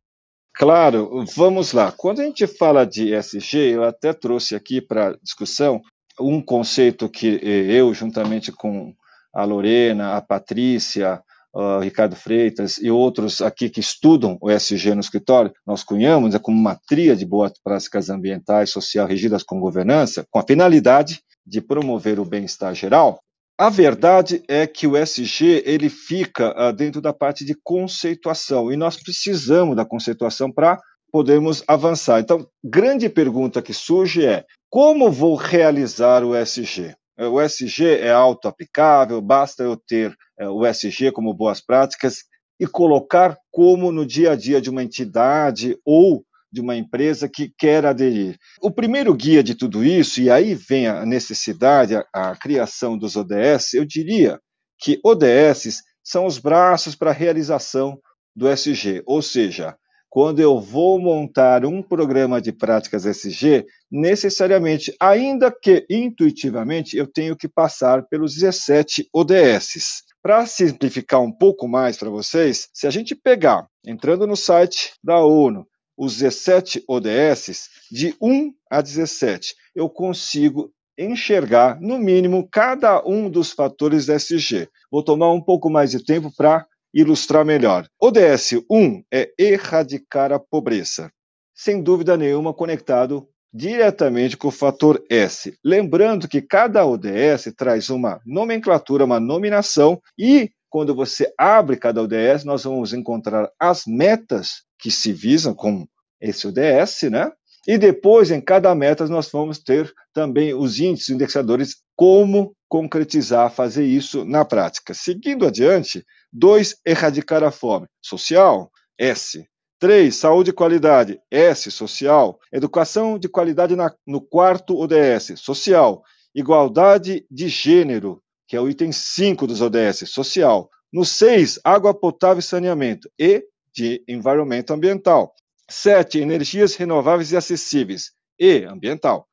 Claro, 0.53 1.23
vamos 1.35 1.71
lá. 1.73 1.91
Quando 1.91 2.21
a 2.21 2.23
gente 2.23 2.47
fala 2.47 2.85
de 2.85 3.13
ESG, 3.13 3.57
eu 3.73 3.83
até 3.83 4.11
trouxe 4.13 4.55
aqui 4.55 4.81
para 4.81 5.17
discussão 5.21 5.81
um 6.19 6.41
conceito 6.41 7.07
que 7.07 7.39
eu, 7.43 7.93
juntamente 7.93 8.51
com 8.51 8.95
a 9.33 9.43
Lorena, 9.43 10.15
a 10.15 10.21
Patrícia, 10.21 11.21
uh, 11.57 11.79
Ricardo 11.79 12.15
Freitas 12.15 12.77
e 12.77 12.91
outros 12.91 13.41
aqui 13.41 13.69
que 13.69 13.79
estudam 13.79 14.37
o 14.39 14.51
ESG 14.51 14.93
no 14.93 15.01
escritório, 15.01 15.51
nós 15.65 15.83
cunhamos 15.83 16.35
é 16.35 16.39
como 16.39 16.57
uma 16.57 16.79
tria 16.87 17.15
de 17.15 17.25
boas 17.25 17.51
práticas 17.63 18.09
ambientais, 18.09 18.69
social 18.69 19.07
regidas 19.07 19.41
com 19.41 19.59
governança, 19.59 20.25
com 20.29 20.37
a 20.37 20.43
finalidade 20.43 21.21
de 21.45 21.59
promover 21.59 22.19
o 22.19 22.25
bem-estar 22.25 22.75
geral. 22.75 23.19
A 23.59 23.69
verdade 23.69 24.43
é 24.47 24.67
que 24.67 24.85
o 24.85 24.95
ESG 24.95 25.63
ele 25.65 25.89
fica 25.89 26.51
uh, 26.51 26.71
dentro 26.71 27.01
da 27.01 27.11
parte 27.11 27.43
de 27.43 27.55
conceituação 27.63 28.71
e 28.71 28.77
nós 28.77 28.95
precisamos 29.01 29.75
da 29.75 29.83
conceituação 29.83 30.51
para 30.51 30.79
podermos 31.11 31.63
avançar. 31.67 32.19
Então, 32.19 32.45
grande 32.63 33.09
pergunta 33.09 33.61
que 33.61 33.73
surge 33.73 34.23
é: 34.23 34.45
como 34.69 35.11
vou 35.11 35.35
realizar 35.35 36.23
o 36.23 36.35
ESG? 36.37 36.95
O 37.19 37.41
SG 37.41 37.99
é 37.99 38.11
auto-aplicável, 38.11 39.21
basta 39.21 39.63
eu 39.63 39.75
ter 39.75 40.15
é, 40.39 40.47
o 40.47 40.65
SG 40.65 41.11
como 41.11 41.33
boas 41.33 41.59
práticas 41.59 42.23
e 42.59 42.67
colocar 42.67 43.37
como 43.51 43.91
no 43.91 44.05
dia 44.05 44.31
a 44.31 44.35
dia 44.35 44.61
de 44.61 44.69
uma 44.69 44.83
entidade 44.83 45.77
ou 45.83 46.23
de 46.51 46.61
uma 46.61 46.75
empresa 46.75 47.27
que 47.27 47.51
quer 47.57 47.85
aderir. 47.85 48.37
O 48.61 48.71
primeiro 48.71 49.13
guia 49.13 49.43
de 49.43 49.55
tudo 49.55 49.83
isso, 49.83 50.21
e 50.21 50.29
aí 50.29 50.55
vem 50.55 50.87
a 50.87 51.05
necessidade, 51.05 51.95
a, 51.95 52.05
a 52.13 52.35
criação 52.35 52.97
dos 52.97 53.15
ODS, 53.15 53.73
eu 53.73 53.85
diria 53.85 54.39
que 54.79 54.99
ODS 55.03 55.83
são 56.03 56.25
os 56.25 56.37
braços 56.37 56.95
para 56.95 57.11
a 57.11 57.13
realização 57.13 57.99
do 58.35 58.47
SG, 58.47 59.01
ou 59.05 59.21
seja, 59.21 59.75
quando 60.17 60.39
eu 60.39 60.59
vou 60.59 60.99
montar 60.99 61.63
um 61.63 61.79
programa 61.79 62.41
de 62.41 62.51
práticas 62.51 63.05
SG, 63.05 63.67
necessariamente, 63.91 64.91
ainda 64.99 65.51
que 65.51 65.85
intuitivamente, 65.87 66.97
eu 66.97 67.05
tenho 67.05 67.37
que 67.37 67.47
passar 67.47 68.01
pelos 68.07 68.33
17 68.33 69.07
ODSs. 69.13 70.01
Para 70.19 70.47
simplificar 70.47 71.21
um 71.21 71.31
pouco 71.31 71.67
mais 71.67 71.97
para 71.97 72.09
vocês, 72.09 72.67
se 72.73 72.87
a 72.87 72.89
gente 72.89 73.13
pegar, 73.13 73.67
entrando 73.85 74.25
no 74.25 74.35
site 74.35 74.93
da 75.03 75.19
ONU, 75.19 75.67
os 75.95 76.17
17 76.17 76.83
ODSs, 76.89 77.69
de 77.91 78.15
1 78.19 78.51
a 78.71 78.81
17, 78.81 79.53
eu 79.75 79.87
consigo 79.87 80.73
enxergar, 80.97 81.79
no 81.79 81.99
mínimo, 81.99 82.49
cada 82.51 83.07
um 83.07 83.29
dos 83.29 83.51
fatores 83.51 84.09
SG. 84.09 84.67
Vou 84.91 85.03
tomar 85.03 85.31
um 85.31 85.39
pouco 85.39 85.69
mais 85.69 85.91
de 85.91 86.03
tempo 86.03 86.31
para 86.35 86.65
ilustrar 86.93 87.45
melhor. 87.45 87.87
ODS 88.01 88.53
1 88.69 89.03
é 89.11 89.29
erradicar 89.37 90.31
a 90.31 90.39
pobreza. 90.39 91.11
Sem 91.55 91.81
dúvida 91.81 92.15
nenhuma, 92.15 92.53
conectado 92.53 93.27
diretamente 93.53 94.37
com 94.37 94.49
o 94.49 94.51
fator 94.51 95.03
S. 95.09 95.57
Lembrando 95.63 96.27
que 96.27 96.41
cada 96.41 96.85
ODS 96.85 97.53
traz 97.57 97.89
uma 97.89 98.21
nomenclatura, 98.25 99.05
uma 99.05 99.19
nominação, 99.19 99.99
e 100.17 100.51
quando 100.69 100.93
você 100.93 101.33
abre 101.37 101.77
cada 101.77 102.01
ODS, 102.01 102.43
nós 102.43 102.63
vamos 102.65 102.93
encontrar 102.93 103.49
as 103.59 103.85
metas 103.87 104.63
que 104.77 104.91
se 104.91 105.11
visam 105.11 105.53
com 105.53 105.87
esse 106.21 106.47
ODS, 106.47 107.03
né? 107.09 107.31
E 107.67 107.77
depois, 107.77 108.31
em 108.31 108.39
cada 108.39 108.73
meta, 108.73 109.05
nós 109.07 109.29
vamos 109.29 109.59
ter 109.59 109.91
também 110.13 110.53
os 110.53 110.79
índices, 110.79 111.09
indexadores, 111.09 111.77
como 111.95 112.53
concretizar, 112.69 113.51
fazer 113.51 113.85
isso 113.85 114.23
na 114.23 114.45
prática. 114.45 114.93
Seguindo 114.93 115.45
adiante, 115.45 116.05
dois, 116.37 116.75
erradicar 116.85 117.43
a 117.43 117.51
fome. 117.51 117.87
Social, 118.01 118.71
S. 118.97 119.47
Três, 119.79 120.15
saúde 120.15 120.49
e 120.49 120.53
qualidade, 120.53 121.19
S, 121.29 121.69
social. 121.71 122.39
Educação 122.51 123.17
de 123.19 123.27
qualidade 123.27 123.75
na, 123.75 123.93
no 124.05 124.21
quarto 124.21 124.77
ODS, 124.77 125.33
social. 125.39 126.03
Igualdade 126.33 127.25
de 127.29 127.47
gênero, 127.47 128.21
que 128.47 128.55
é 128.55 128.61
o 128.61 128.69
item 128.69 128.91
5 128.91 129.45
dos 129.45 129.61
ODS, 129.61 130.09
social. 130.09 130.69
No 130.91 131.03
6, 131.03 131.59
água 131.63 131.93
potável 131.93 132.39
e 132.39 132.43
saneamento, 132.43 133.09
E, 133.19 133.43
de 133.73 134.03
environment 134.07 134.65
ambiental. 134.71 135.33
7. 135.69 136.19
Energias 136.19 136.75
renováveis 136.75 137.31
e 137.31 137.37
acessíveis. 137.37 138.11
E. 138.39 138.63
Ambiental. 138.63 139.27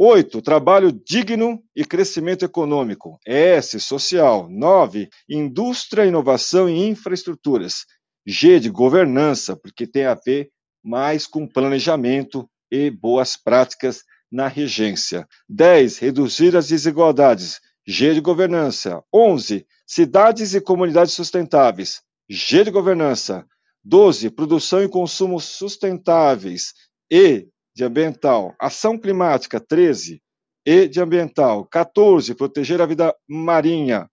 8. 0.00 0.40
Trabalho 0.42 0.92
digno 0.92 1.60
e 1.74 1.84
crescimento 1.84 2.44
econômico. 2.44 3.18
S. 3.26 3.80
Social. 3.80 4.48
9. 4.48 5.08
Indústria, 5.28 6.06
inovação 6.06 6.68
e 6.68 6.86
infraestruturas. 6.86 7.84
G. 8.24 8.60
De 8.60 8.70
governança, 8.70 9.56
porque 9.56 9.88
tem 9.88 10.04
a 10.06 10.14
ver 10.14 10.50
mais 10.84 11.26
com 11.26 11.48
planejamento 11.48 12.48
e 12.70 12.90
boas 12.90 13.36
práticas 13.36 14.04
na 14.30 14.46
regência. 14.46 15.26
10. 15.48 15.98
Reduzir 15.98 16.56
as 16.56 16.68
desigualdades. 16.68 17.58
G 17.84 18.14
de 18.14 18.20
governança. 18.20 19.02
11. 19.12 19.66
Cidades 19.84 20.54
e 20.54 20.60
comunidades 20.60 21.14
sustentáveis. 21.14 22.02
G 22.30 22.62
de 22.62 22.70
governança. 22.70 23.44
12. 23.82 24.30
Produção 24.30 24.80
e 24.80 24.88
consumo 24.88 25.40
sustentáveis. 25.40 26.72
E 27.10 27.48
de 27.78 27.84
ambiental. 27.84 28.56
Ação 28.60 28.98
climática. 28.98 29.60
13. 29.60 30.20
E 30.66 30.88
de 30.88 31.00
ambiental. 31.00 31.64
14. 31.64 32.34
Proteger 32.34 32.82
a 32.82 32.86
vida 32.86 33.14
marinha. 33.28 34.10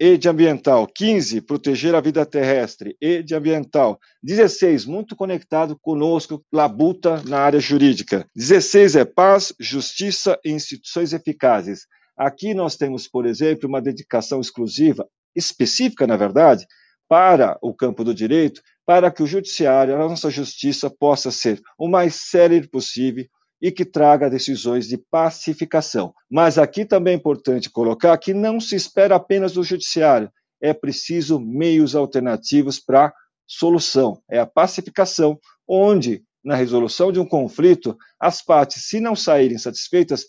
E 0.00 0.18
de 0.18 0.28
ambiental. 0.28 0.84
15. 0.84 1.40
Proteger 1.42 1.94
a 1.94 2.00
vida 2.00 2.26
terrestre. 2.26 2.96
E 3.00 3.22
de 3.22 3.36
ambiental. 3.36 4.00
16. 4.20 4.84
Muito 4.84 5.14
conectado 5.14 5.78
conosco, 5.80 6.44
labuta 6.52 7.22
na 7.22 7.38
área 7.38 7.60
jurídica. 7.60 8.26
16 8.34 8.96
é 8.96 9.04
paz, 9.04 9.54
justiça 9.60 10.36
e 10.44 10.50
instituições 10.50 11.12
eficazes. 11.12 11.86
Aqui 12.16 12.52
nós 12.52 12.74
temos, 12.74 13.06
por 13.06 13.26
exemplo, 13.26 13.68
uma 13.68 13.80
dedicação 13.80 14.40
exclusiva, 14.40 15.08
específica, 15.36 16.04
na 16.04 16.16
verdade, 16.16 16.66
para 17.08 17.56
o 17.62 17.72
campo 17.72 18.02
do 18.02 18.12
direito, 18.12 18.60
para 18.88 19.10
que 19.10 19.22
o 19.22 19.26
judiciário, 19.26 19.94
a 19.94 19.98
nossa 19.98 20.30
justiça, 20.30 20.88
possa 20.88 21.30
ser 21.30 21.60
o 21.78 21.86
mais 21.86 22.14
sério 22.14 22.66
possível 22.70 23.26
e 23.60 23.70
que 23.70 23.84
traga 23.84 24.30
decisões 24.30 24.88
de 24.88 24.96
pacificação. 24.96 26.14
Mas 26.30 26.56
aqui 26.56 26.86
também 26.86 27.12
é 27.12 27.16
importante 27.18 27.68
colocar 27.68 28.16
que 28.16 28.32
não 28.32 28.58
se 28.58 28.74
espera 28.74 29.16
apenas 29.16 29.52
do 29.52 29.62
judiciário, 29.62 30.32
é 30.58 30.72
preciso 30.72 31.38
meios 31.38 31.94
alternativos 31.94 32.80
para 32.80 33.12
solução, 33.46 34.22
é 34.26 34.38
a 34.38 34.46
pacificação, 34.46 35.38
onde 35.68 36.22
na 36.42 36.54
resolução 36.54 37.12
de 37.12 37.20
um 37.20 37.26
conflito, 37.26 37.94
as 38.18 38.40
partes, 38.40 38.84
se 38.84 39.00
não 39.00 39.14
saírem 39.14 39.58
satisfeitas, 39.58 40.24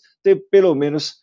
pelo 0.50 0.74
menos 0.74 1.14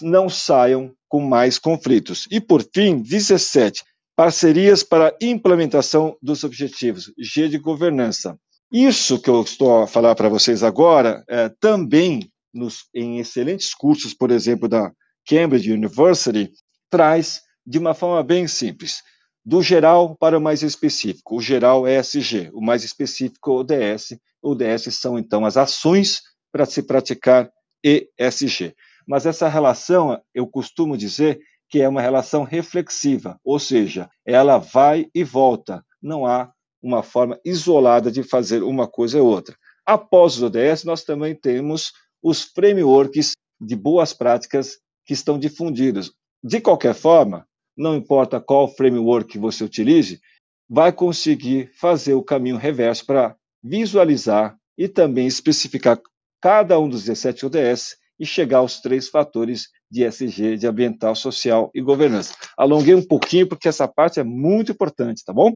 não 0.00 0.28
saiam 0.28 0.94
com 1.08 1.20
mais 1.20 1.58
conflitos. 1.58 2.28
E 2.30 2.40
por 2.40 2.62
fim, 2.72 3.02
17, 3.02 3.82
parcerias 4.16 4.82
para 4.82 5.14
implementação 5.20 6.16
dos 6.22 6.42
objetivos, 6.42 7.12
G 7.18 7.48
de 7.48 7.58
governança. 7.58 8.38
Isso 8.72 9.20
que 9.20 9.28
eu 9.28 9.42
estou 9.42 9.82
a 9.82 9.86
falar 9.86 10.14
para 10.14 10.30
vocês 10.30 10.62
agora, 10.62 11.22
é, 11.28 11.50
também 11.60 12.28
nos, 12.52 12.86
em 12.94 13.18
excelentes 13.18 13.74
cursos, 13.74 14.14
por 14.14 14.30
exemplo, 14.30 14.68
da 14.68 14.90
Cambridge 15.28 15.70
University, 15.70 16.50
traz 16.90 17.42
de 17.64 17.78
uma 17.78 17.94
forma 17.94 18.22
bem 18.22 18.48
simples, 18.48 19.02
do 19.44 19.62
geral 19.62 20.16
para 20.16 20.38
o 20.38 20.40
mais 20.40 20.62
específico. 20.62 21.36
O 21.36 21.40
geral 21.40 21.86
é 21.86 21.96
SG, 21.98 22.50
o 22.52 22.60
mais 22.60 22.82
específico 22.82 23.52
ODS. 23.52 24.16
O 24.42 24.50
ODS 24.50 24.94
são, 24.94 25.18
então, 25.18 25.44
as 25.44 25.56
ações 25.56 26.22
para 26.50 26.64
se 26.64 26.82
praticar 26.82 27.50
ESG. 27.84 28.74
Mas 29.06 29.26
essa 29.26 29.48
relação, 29.48 30.20
eu 30.34 30.46
costumo 30.46 30.96
dizer, 30.96 31.38
que 31.68 31.80
é 31.80 31.88
uma 31.88 32.00
relação 32.00 32.44
reflexiva, 32.44 33.40
ou 33.44 33.58
seja, 33.58 34.08
ela 34.24 34.58
vai 34.58 35.08
e 35.14 35.24
volta, 35.24 35.84
não 36.00 36.24
há 36.26 36.52
uma 36.82 37.02
forma 37.02 37.38
isolada 37.44 38.10
de 38.10 38.22
fazer 38.22 38.62
uma 38.62 38.86
coisa 38.86 39.20
ou 39.20 39.28
outra. 39.28 39.56
Após 39.84 40.36
os 40.36 40.42
ODS, 40.42 40.84
nós 40.84 41.02
também 41.02 41.34
temos 41.34 41.92
os 42.22 42.42
frameworks 42.42 43.32
de 43.60 43.74
boas 43.74 44.12
práticas 44.12 44.78
que 45.04 45.12
estão 45.12 45.38
difundidos. 45.38 46.12
De 46.42 46.60
qualquer 46.60 46.94
forma, 46.94 47.46
não 47.76 47.96
importa 47.96 48.40
qual 48.40 48.68
framework 48.68 49.38
você 49.38 49.64
utilize, 49.64 50.20
vai 50.68 50.92
conseguir 50.92 51.70
fazer 51.74 52.14
o 52.14 52.22
caminho 52.22 52.56
reverso 52.56 53.04
para 53.06 53.36
visualizar 53.62 54.56
e 54.76 54.88
também 54.88 55.26
especificar 55.26 56.00
cada 56.40 56.78
um 56.78 56.88
dos 56.88 57.04
17 57.04 57.46
ODS 57.46 57.96
e 58.18 58.26
chegar 58.26 58.58
aos 58.58 58.80
três 58.80 59.08
fatores 59.08 59.68
de 59.90 60.04
SG, 60.04 60.56
de 60.56 60.66
ambiental, 60.66 61.14
social 61.14 61.70
e 61.74 61.80
governança. 61.80 62.34
Alonguei 62.56 62.94
um 62.94 63.06
pouquinho 63.06 63.48
porque 63.48 63.68
essa 63.68 63.86
parte 63.86 64.20
é 64.20 64.24
muito 64.24 64.72
importante, 64.72 65.24
tá 65.24 65.32
bom? 65.32 65.52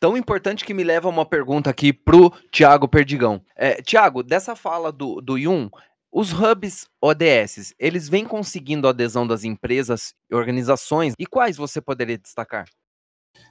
Tão 0.00 0.16
importante 0.16 0.64
que 0.64 0.72
me 0.72 0.84
leva 0.84 1.08
a 1.08 1.10
uma 1.10 1.26
pergunta 1.26 1.68
aqui 1.68 1.92
pro 1.92 2.32
Tiago 2.52 2.86
Perdigão. 2.86 3.42
É, 3.56 3.82
Tiago, 3.82 4.22
dessa 4.22 4.54
fala 4.54 4.92
do, 4.92 5.20
do 5.20 5.36
Yun, 5.36 5.68
os 6.12 6.32
hubs 6.32 6.86
ODS, 7.02 7.74
eles 7.78 8.08
vêm 8.08 8.24
conseguindo 8.24 8.86
a 8.86 8.90
adesão 8.90 9.26
das 9.26 9.42
empresas 9.42 10.14
e 10.30 10.34
organizações, 10.34 11.14
e 11.18 11.26
quais 11.26 11.56
você 11.56 11.80
poderia 11.80 12.16
destacar? 12.16 12.66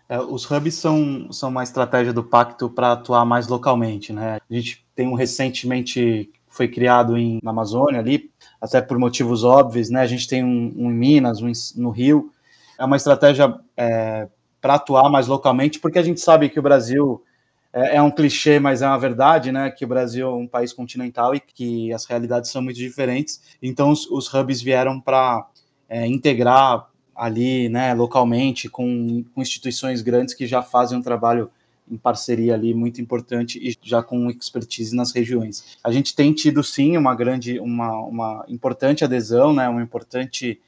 É, 0.09 0.19
os 0.19 0.49
hubs 0.49 0.75
são, 0.75 1.31
são 1.31 1.49
uma 1.49 1.63
estratégia 1.63 2.13
do 2.13 2.23
pacto 2.23 2.69
para 2.69 2.93
atuar 2.93 3.25
mais 3.25 3.47
localmente, 3.47 4.13
né? 4.13 4.37
A 4.49 4.53
gente 4.53 4.85
tem 4.95 5.07
um 5.07 5.13
recentemente 5.13 6.31
foi 6.57 6.67
criado 6.67 7.17
em, 7.17 7.39
na 7.43 7.51
Amazônia 7.51 7.99
ali, 7.99 8.31
até 8.61 8.81
por 8.81 8.97
motivos 8.97 9.43
óbvios, 9.43 9.89
né? 9.89 10.01
A 10.01 10.07
gente 10.07 10.27
tem 10.27 10.43
um, 10.43 10.73
um 10.75 10.91
em 10.91 10.93
Minas, 10.93 11.41
um 11.41 11.51
no 11.75 11.89
Rio. 11.89 12.31
É 12.77 12.85
uma 12.85 12.95
estratégia 12.95 13.55
é, 13.75 14.27
para 14.61 14.75
atuar 14.75 15.09
mais 15.09 15.27
localmente, 15.27 15.79
porque 15.79 15.99
a 15.99 16.03
gente 16.03 16.19
sabe 16.19 16.49
que 16.49 16.59
o 16.59 16.63
Brasil 16.63 17.23
é, 17.71 17.97
é, 17.97 18.01
um 18.01 18.11
clichê, 18.11 18.59
mas 18.59 18.81
é 18.81 18.87
uma 18.87 18.97
verdade, 18.97 19.51
né? 19.51 19.69
Que 19.69 19.85
o 19.85 19.87
Brasil 19.87 20.27
é 20.27 20.33
um 20.33 20.47
país 20.47 20.73
continental 20.73 21.35
e 21.35 21.39
que 21.39 21.93
as 21.93 22.05
realidades 22.05 22.51
são 22.51 22.61
muito 22.61 22.77
diferentes. 22.77 23.41
Então, 23.61 23.89
os, 23.91 24.09
os 24.09 24.33
hubs 24.33 24.61
vieram 24.61 24.99
para 24.99 25.47
é, 25.87 26.05
integrar 26.07 26.87
ali, 27.15 27.67
né, 27.67 27.95
localmente, 27.95 28.69
com, 28.69 29.23
com 29.33 29.41
instituições 29.41 30.03
grandes 30.03 30.35
que 30.35 30.45
já 30.45 30.61
fazem 30.61 30.97
um 30.97 31.01
trabalho 31.01 31.49
em 31.89 31.97
parceria 31.97 32.53
ali 32.53 32.73
muito 32.73 33.01
importante 33.01 33.59
e 33.59 33.75
já 33.81 34.03
com 34.03 34.29
expertise 34.29 34.95
nas 34.95 35.11
regiões. 35.11 35.77
A 35.83 35.91
gente 35.91 36.15
tem 36.15 36.33
tido 36.33 36.63
sim 36.63 36.97
uma 36.97 37.15
grande, 37.15 37.59
uma, 37.59 37.99
uma 38.01 38.45
importante 38.47 39.03
adesão, 39.03 39.53
né, 39.53 39.67
uma 39.67 39.81
importante 39.81 40.59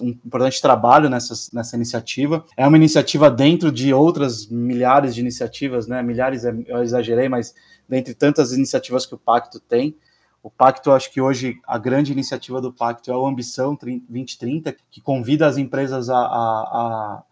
um 0.00 0.10
importante 0.10 0.62
trabalho 0.62 1.08
nessa, 1.08 1.34
nessa 1.52 1.76
iniciativa. 1.76 2.44
É 2.56 2.66
uma 2.66 2.76
iniciativa 2.76 3.30
dentro 3.30 3.72
de 3.72 3.92
outras 3.92 4.46
milhares 4.46 5.14
de 5.14 5.20
iniciativas, 5.20 5.86
né? 5.86 6.02
Milhares, 6.02 6.44
é, 6.44 6.54
eu 6.66 6.82
exagerei, 6.82 7.28
mas 7.28 7.54
dentre 7.88 8.14
tantas 8.14 8.52
iniciativas 8.52 9.06
que 9.06 9.14
o 9.14 9.18
Pacto 9.18 9.58
tem. 9.58 9.96
O 10.42 10.50
Pacto, 10.50 10.92
acho 10.92 11.12
que 11.12 11.20
hoje 11.20 11.58
a 11.66 11.78
grande 11.78 12.12
iniciativa 12.12 12.60
do 12.60 12.72
Pacto 12.72 13.10
é 13.10 13.14
a 13.14 13.16
Ambição 13.16 13.74
2030, 13.74 14.76
que 14.90 15.00
convida 15.00 15.46
as 15.46 15.58
empresas 15.58 16.08
a, 16.08 16.16
a, 16.16 16.20
a 16.20 17.22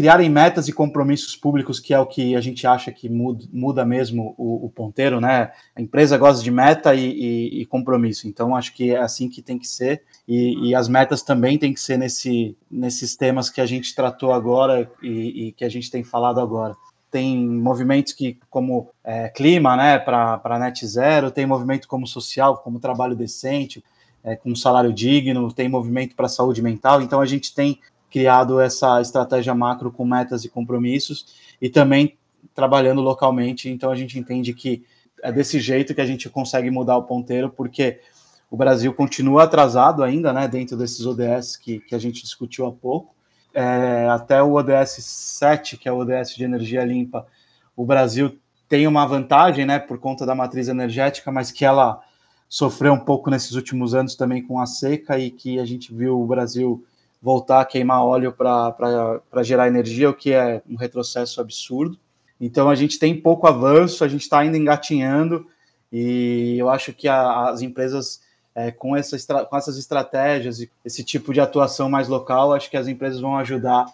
criarem 0.00 0.30
metas 0.30 0.66
e 0.66 0.72
compromissos 0.72 1.36
públicos, 1.36 1.78
que 1.78 1.92
é 1.92 2.00
o 2.00 2.06
que 2.06 2.34
a 2.34 2.40
gente 2.40 2.66
acha 2.66 2.90
que 2.90 3.06
muda, 3.06 3.44
muda 3.52 3.84
mesmo 3.84 4.34
o, 4.38 4.64
o, 4.64 4.70
ponteiro, 4.70 5.20
né? 5.20 5.52
A 5.76 5.82
empresa 5.82 6.16
gosta 6.16 6.42
de 6.42 6.50
meta 6.50 6.94
e, 6.94 7.04
e, 7.04 7.60
e, 7.60 7.66
compromisso, 7.66 8.26
então 8.26 8.56
acho 8.56 8.72
que 8.72 8.94
é 8.94 8.98
assim 8.98 9.28
que 9.28 9.42
tem 9.42 9.58
que 9.58 9.68
ser, 9.68 10.02
e, 10.26 10.70
e, 10.70 10.74
as 10.74 10.88
metas 10.88 11.20
também 11.22 11.58
tem 11.58 11.74
que 11.74 11.80
ser 11.80 11.98
nesse, 11.98 12.56
nesses 12.70 13.14
temas 13.14 13.50
que 13.50 13.60
a 13.60 13.66
gente 13.66 13.94
tratou 13.94 14.32
agora 14.32 14.90
e, 15.02 15.52
que 15.54 15.66
a 15.66 15.68
gente 15.68 15.90
tem 15.90 16.02
falado 16.02 16.40
agora. 16.40 16.74
Tem 17.10 17.46
movimentos 17.46 18.14
que, 18.14 18.38
como 18.48 18.88
é, 19.04 19.28
clima, 19.28 19.76
né, 19.76 19.98
para 19.98 20.58
net 20.58 20.86
zero, 20.86 21.30
tem 21.30 21.44
movimento 21.44 21.86
como 21.86 22.06
social, 22.06 22.56
como 22.56 22.80
trabalho 22.80 23.14
decente, 23.14 23.84
é, 24.24 24.34
com 24.34 24.56
salário 24.56 24.94
digno, 24.94 25.52
tem 25.52 25.68
movimento 25.68 26.16
para 26.16 26.26
saúde 26.26 26.62
mental, 26.62 27.02
então 27.02 27.20
a 27.20 27.26
gente 27.26 27.54
tem 27.54 27.78
criado 28.10 28.60
essa 28.60 29.00
estratégia 29.00 29.54
macro 29.54 29.90
com 29.90 30.04
metas 30.04 30.44
e 30.44 30.48
compromissos 30.48 31.26
e 31.60 31.68
também 31.68 32.16
trabalhando 32.54 33.00
localmente. 33.00 33.68
Então 33.68 33.90
a 33.90 33.96
gente 33.96 34.18
entende 34.18 34.52
que 34.52 34.84
é 35.22 35.30
desse 35.30 35.60
jeito 35.60 35.94
que 35.94 36.00
a 36.00 36.06
gente 36.06 36.28
consegue 36.28 36.70
mudar 36.70 36.96
o 36.96 37.04
ponteiro, 37.04 37.50
porque 37.50 38.00
o 38.50 38.56
Brasil 38.56 38.92
continua 38.92 39.44
atrasado 39.44 40.02
ainda, 40.02 40.32
né, 40.32 40.48
dentro 40.48 40.76
desses 40.76 41.06
ODS 41.06 41.56
que, 41.56 41.78
que 41.80 41.94
a 41.94 41.98
gente 41.98 42.22
discutiu 42.22 42.66
há 42.66 42.72
pouco. 42.72 43.14
É, 43.54 44.08
até 44.08 44.42
o 44.42 44.54
ODS 44.54 45.04
7, 45.04 45.76
que 45.76 45.88
é 45.88 45.92
o 45.92 45.98
ODS 45.98 46.34
de 46.36 46.44
energia 46.44 46.84
limpa, 46.84 47.26
o 47.76 47.84
Brasil 47.84 48.38
tem 48.68 48.86
uma 48.86 49.06
vantagem, 49.06 49.66
né, 49.66 49.78
por 49.78 49.98
conta 49.98 50.24
da 50.24 50.34
matriz 50.34 50.68
energética, 50.68 51.30
mas 51.30 51.50
que 51.50 51.64
ela 51.64 52.00
sofreu 52.48 52.92
um 52.92 52.98
pouco 52.98 53.30
nesses 53.30 53.52
últimos 53.52 53.94
anos 53.94 54.16
também 54.16 54.42
com 54.42 54.60
a 54.60 54.66
seca 54.66 55.18
e 55.18 55.30
que 55.30 55.60
a 55.60 55.64
gente 55.64 55.94
viu 55.94 56.20
o 56.20 56.26
Brasil 56.26 56.84
voltar 57.22 57.60
a 57.60 57.64
queimar 57.64 58.04
óleo 58.04 58.32
para 58.32 59.42
gerar 59.42 59.68
energia, 59.68 60.10
o 60.10 60.14
que 60.14 60.32
é 60.32 60.62
um 60.68 60.76
retrocesso 60.76 61.40
absurdo. 61.40 61.98
Então 62.40 62.70
a 62.70 62.74
gente 62.74 62.98
tem 62.98 63.20
pouco 63.20 63.46
avanço, 63.46 64.02
a 64.02 64.08
gente 64.08 64.22
está 64.22 64.38
ainda 64.38 64.56
engatinhando, 64.56 65.46
e 65.92 66.56
eu 66.58 66.70
acho 66.70 66.92
que 66.92 67.08
a, 67.08 67.48
as 67.48 67.60
empresas 67.60 68.22
é, 68.54 68.70
com, 68.70 68.96
essa, 68.96 69.44
com 69.44 69.56
essas 69.56 69.76
estratégias 69.76 70.60
e 70.60 70.70
esse 70.84 71.04
tipo 71.04 71.32
de 71.32 71.40
atuação 71.40 71.88
mais 71.88 72.08
local, 72.08 72.52
acho 72.52 72.70
que 72.70 72.76
as 72.76 72.88
empresas 72.88 73.20
vão 73.20 73.36
ajudar 73.36 73.86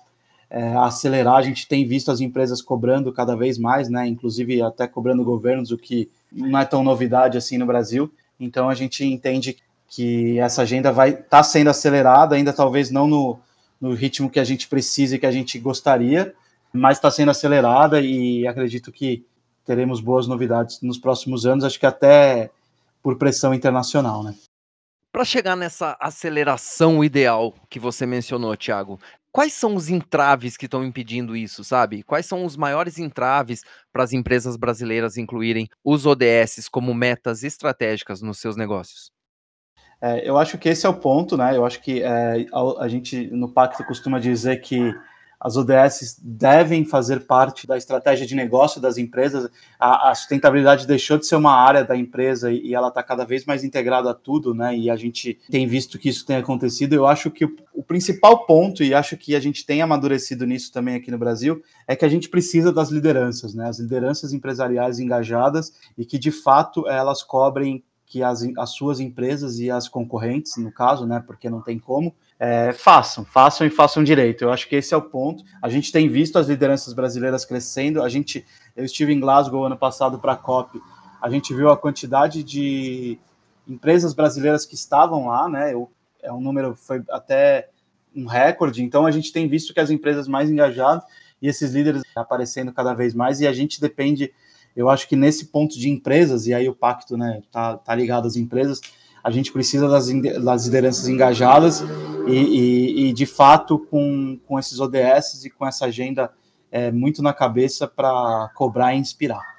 é, 0.49 0.63
a 0.69 0.85
acelerar. 0.85 1.37
A 1.37 1.43
gente 1.43 1.67
tem 1.67 1.87
visto 1.87 2.11
as 2.11 2.21
empresas 2.21 2.63
cobrando 2.63 3.13
cada 3.13 3.35
vez 3.35 3.59
mais, 3.59 3.89
né? 3.89 4.07
Inclusive 4.07 4.63
até 4.63 4.87
cobrando 4.87 5.25
governos, 5.25 5.71
o 5.71 5.79
que 5.79 6.09
não 6.33 6.59
é 6.59 6.65
tão 6.65 6.83
novidade 6.83 7.37
assim 7.37 7.59
no 7.59 7.67
Brasil. 7.67 8.13
Então 8.39 8.69
a 8.69 8.75
gente 8.75 9.05
entende 9.05 9.57
que 9.89 10.39
essa 10.39 10.63
agenda 10.63 10.93
vai 10.93 11.11
estar 11.11 11.25
tá 11.29 11.43
sendo 11.43 11.71
acelerada, 11.71 12.35
ainda 12.35 12.53
talvez 12.53 12.91
não 12.91 13.07
no, 13.07 13.39
no 13.81 13.95
ritmo 13.95 14.31
que 14.31 14.41
a 14.41 14.45
gente 14.45 14.69
precisa 14.69 15.17
e 15.17 15.19
que 15.19 15.27
a 15.27 15.31
gente 15.31 15.59
gostaria, 15.59 16.35
mas 16.73 16.99
está 16.99 17.11
sendo 17.11 17.31
acelerada 17.31 18.01
e 18.01 18.47
acredito 18.47 18.93
que 18.93 19.25
teremos 19.65 20.01
boas 20.01 20.27
novidades 20.27 20.81
nos 20.81 20.99
próximos 20.99 21.45
anos, 21.45 21.65
acho 21.65 21.79
que 21.79 21.87
até 21.87 22.51
por 23.03 23.17
pressão 23.17 23.55
internacional, 23.55 24.23
né? 24.23 24.35
Para 25.13 25.25
chegar 25.25 25.57
nessa 25.57 25.97
aceleração 25.99 27.03
ideal 27.03 27.55
que 27.71 27.81
você 27.81 28.05
mencionou, 28.05 28.55
Thiago, 28.57 29.01
quais 29.33 29.55
são 29.55 29.75
os 29.75 29.89
entraves 29.89 30.57
que 30.57 30.67
estão 30.67 30.85
impedindo 30.85 31.35
isso, 31.35 31.65
sabe? 31.65 32.03
Quais 32.03 32.27
são 32.27 32.45
os 32.45 32.57
maiores 32.57 32.99
entraves 32.99 33.63
para 33.93 34.05
as 34.05 34.13
empresas 34.13 34.57
brasileiras 34.57 35.17
incluírem 35.17 35.69
os 35.83 36.05
ODS 36.05 36.69
como 36.71 36.93
metas 36.93 37.43
estratégicas 37.43 38.21
nos 38.21 38.39
seus 38.39 38.57
negócios? 38.57 39.16
É, 40.01 40.29
eu 40.29 40.37
acho 40.37 40.59
que 40.59 40.69
esse 40.69 40.87
é 40.87 40.89
o 40.89 40.95
ponto, 40.95 41.37
né? 41.37 41.57
Eu 41.57 41.65
acho 41.65 41.81
que 41.83 42.03
é, 42.03 42.47
a, 42.53 42.85
a, 42.85 42.89
gente 42.89 43.29
no 43.29 43.49
pacto 43.49 43.85
costuma 43.85 44.19
dizer 44.19 44.61
que 44.61 44.95
as 45.41 45.57
ODS 45.57 46.19
devem 46.23 46.85
fazer 46.85 47.27
parte 47.27 47.67
da 47.67 47.77
estratégia 47.77 48.27
de 48.27 48.35
negócio 48.35 48.81
das 48.81 48.99
empresas. 48.99 49.51
A, 49.79 50.11
a 50.11 50.15
sustentabilidade 50.15 50.87
deixou 50.87 51.19
de 51.19 51.27
ser 51.27 51.37
uma 51.37 51.55
área 51.55 51.85
da 51.85 51.97
empresa 51.97 52.51
e, 52.51 52.69
e 52.69 52.75
ela 52.75 52.89
está 52.89 53.03
cada 53.03 53.25
vez 53.25 53.45
mais 53.45 53.65
integrada 53.65 54.11
a 54.11 54.15
tudo, 54.15 54.55
né? 54.55 54.77
E 54.77 54.91
a 54.91 54.97
gente 54.97 55.39
tem 55.51 55.67
visto 55.67 55.99
que 55.99 56.09
isso 56.09 56.27
tem 56.27 56.37
acontecido. 56.37 56.95
Eu 56.95 57.07
acho 57.07 57.31
que 57.31 57.45
o, 57.45 57.57
o 57.75 57.83
principal 57.83 58.47
ponto, 58.47 58.83
e 58.83 58.93
acho 58.95 59.17
que 59.17 59.35
a 59.35 59.41
gente 59.41 59.65
tem 59.65 59.81
amadurecido 59.81 60.47
nisso 60.47 60.73
também 60.73 60.95
aqui 60.95 61.11
no 61.11 61.19
Brasil, 61.19 61.63
é 61.87 61.97
que 61.97 62.05
a 62.05 62.09
gente 62.09 62.29
precisa 62.29 62.73
das 62.73 62.91
lideranças, 62.91 63.55
né? 63.55 63.69
As 63.69 63.79
lideranças 63.79 64.33
empresariais 64.33 64.99
engajadas 64.99 65.73
e 65.97 66.05
que 66.05 66.19
de 66.19 66.31
fato 66.31 66.87
elas 66.89 67.23
cobrem 67.23 67.83
que 68.07 68.23
as, 68.23 68.43
as 68.57 68.71
suas 68.71 69.01
empresas 69.01 69.59
e 69.59 69.71
as 69.71 69.89
concorrentes, 69.89 70.57
no 70.57 70.71
caso, 70.71 71.05
né, 71.05 71.23
porque 71.27 71.51
não 71.51 71.61
tem 71.61 71.79
como, 71.79 72.15
é, 72.39 72.73
façam, 72.73 73.25
façam 73.25 73.67
e 73.67 73.71
façam 73.71 74.05
direito. 74.05 74.45
Eu 74.45 74.53
acho 74.53 74.69
que 74.69 74.77
esse 74.77 74.95
é 74.95 74.97
o 74.97 75.03
ponto. 75.03 75.43
A 75.61 75.69
gente 75.69 75.91
tem 75.91 76.09
visto 76.09 76.39
as 76.39 76.47
lideranças 76.47 76.95
brasileiras 76.95 77.45
crescendo. 77.45 78.03
A 78.03 78.09
gente, 78.09 78.47
eu 78.77 78.85
estive 78.85 79.13
em 79.13 79.21
Glasgow 79.21 79.65
ano 79.65 79.77
passado 79.77 80.19
para 80.19 80.33
a 80.33 80.37
COP. 80.37 80.81
A 81.21 81.29
gente 81.29 81.53
viu 81.53 81.69
a 81.71 81.77
quantidade 81.77 82.45
de 82.45 83.19
empresas 83.67 84.15
brasileiras 84.15 84.65
que 84.65 84.77
estavam 84.77 85.27
lá, 85.27 85.49
né? 85.49 85.73
é 86.23 86.33
um 86.33 86.41
número 86.41 86.77
foi 86.77 87.03
até 87.11 87.69
um 88.15 88.27
recorde. 88.27 88.83
Então 88.83 89.07
a 89.07 89.11
gente 89.11 89.33
tem 89.33 89.49
visto 89.49 89.75
que 89.75 89.81
as 89.81 89.91
empresas 89.91 90.29
mais 90.29 90.51
engajadas 90.51 91.03
e 91.41 91.49
esses 91.49 91.73
líderes 91.73 92.03
aparecendo 92.15 92.73
cada 92.73 92.95
vez 92.95 93.15
mais 93.15 93.41
e 93.41 93.47
a 93.47 93.53
gente 93.53 93.81
depende 93.81 94.33
eu 94.77 94.91
acho 94.91 95.09
que 95.09 95.17
nesse 95.17 95.47
ponto 95.47 95.79
de 95.79 95.89
empresas, 95.89 96.47
e 96.47 96.53
aí 96.53 96.69
o 96.69 96.75
pacto 96.75 97.17
né, 97.17 97.43
tá, 97.51 97.79
tá 97.79 97.95
ligado 97.95 98.27
às 98.27 98.37
empresas, 98.37 98.81
a 99.25 99.31
gente 99.31 99.51
precisa 99.51 99.89
das, 99.89 100.07
das 100.45 100.67
lideranças 100.67 101.09
engajadas 101.09 101.83
e, 102.29 102.37
e, 102.37 103.09
e, 103.09 103.13
de 103.13 103.27
fato, 103.27 103.79
com, 103.79 104.39
com 104.47 104.59
esses 104.59 104.79
ODS 104.79 105.47
e 105.47 105.51
com 105.51 105.67
essa 105.67 105.87
agenda 105.87 106.31
é, 106.71 106.93
muito 106.93 107.23
na 107.23 107.33
cabeça 107.33 107.89
para 107.89 108.51
cobrar 108.55 108.95
e 108.95 108.99
inspirar. 108.99 109.57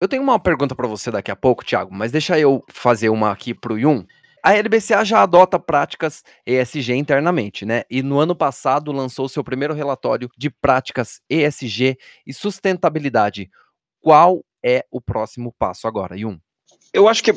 Eu 0.00 0.08
tenho 0.08 0.22
uma 0.22 0.38
pergunta 0.38 0.74
para 0.74 0.88
você 0.88 1.10
daqui 1.10 1.30
a 1.30 1.36
pouco, 1.36 1.64
Thiago, 1.64 1.94
mas 1.94 2.10
deixa 2.10 2.38
eu 2.38 2.64
fazer 2.68 3.08
uma 3.08 3.30
aqui 3.30 3.54
para 3.54 3.72
o 3.72 3.78
Yun. 3.78 4.04
A 4.42 4.54
LBCA 4.54 5.04
já 5.04 5.22
adota 5.22 5.56
práticas 5.56 6.24
ESG 6.44 6.94
internamente, 6.94 7.64
né? 7.64 7.84
E 7.88 8.02
no 8.02 8.18
ano 8.18 8.34
passado 8.34 8.90
lançou 8.90 9.28
seu 9.28 9.44
primeiro 9.44 9.72
relatório 9.72 10.28
de 10.36 10.50
práticas 10.50 11.20
ESG 11.30 11.96
e 12.26 12.34
sustentabilidade 12.34 13.48
qual 14.02 14.44
é 14.62 14.84
o 14.90 15.00
próximo 15.00 15.54
passo 15.58 15.86
agora, 15.86 16.18
Yun? 16.18 16.38
Eu 16.92 17.08
acho 17.08 17.22
que 17.22 17.32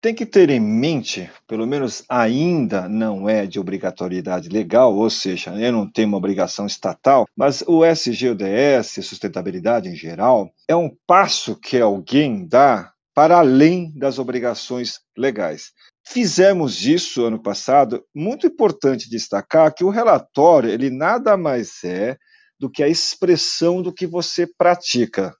tem 0.00 0.14
que 0.14 0.26
ter 0.26 0.50
em 0.50 0.60
mente, 0.60 1.30
pelo 1.46 1.66
menos 1.66 2.04
ainda 2.08 2.88
não 2.88 3.28
é 3.28 3.46
de 3.46 3.60
obrigatoriedade 3.60 4.48
legal, 4.48 4.94
ou 4.94 5.08
seja, 5.08 5.52
eu 5.54 5.72
não 5.72 5.90
tenho 5.90 6.08
uma 6.08 6.16
obrigação 6.16 6.66
estatal, 6.66 7.24
mas 7.36 7.62
o 7.66 7.84
SGODS, 7.84 9.04
sustentabilidade 9.04 9.88
em 9.88 9.94
geral, 9.94 10.52
é 10.68 10.74
um 10.74 10.90
passo 11.06 11.54
que 11.56 11.80
alguém 11.80 12.46
dá 12.46 12.92
para 13.14 13.38
além 13.38 13.96
das 13.96 14.18
obrigações 14.18 15.00
legais. 15.16 15.70
Fizemos 16.04 16.84
isso 16.84 17.24
ano 17.24 17.40
passado. 17.40 18.04
Muito 18.12 18.46
importante 18.46 19.08
destacar 19.08 19.72
que 19.72 19.84
o 19.84 19.90
relatório 19.90 20.68
ele 20.68 20.90
nada 20.90 21.36
mais 21.36 21.84
é 21.84 22.16
do 22.58 22.70
que 22.70 22.82
a 22.82 22.88
expressão 22.88 23.80
do 23.82 23.92
que 23.92 24.06
você 24.06 24.48
pratica 24.58 25.32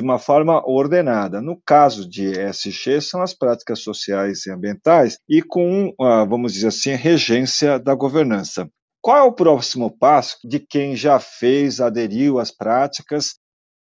de 0.00 0.04
uma 0.04 0.18
forma 0.18 0.66
ordenada. 0.66 1.42
No 1.42 1.60
caso 1.60 2.08
de 2.08 2.30
ESG, 2.30 3.02
são 3.02 3.20
as 3.20 3.34
práticas 3.34 3.80
sociais 3.80 4.46
e 4.46 4.50
ambientais 4.50 5.18
e 5.28 5.42
com, 5.42 5.94
ah, 6.00 6.24
vamos 6.24 6.54
dizer 6.54 6.68
assim, 6.68 6.94
regência 6.94 7.78
da 7.78 7.94
governança. 7.94 8.66
Qual 9.02 9.16
é 9.16 9.22
o 9.22 9.32
próximo 9.32 9.90
passo 9.90 10.38
de 10.42 10.58
quem 10.58 10.96
já 10.96 11.20
fez, 11.20 11.80
aderiu 11.80 12.38
às 12.38 12.50
práticas 12.50 13.34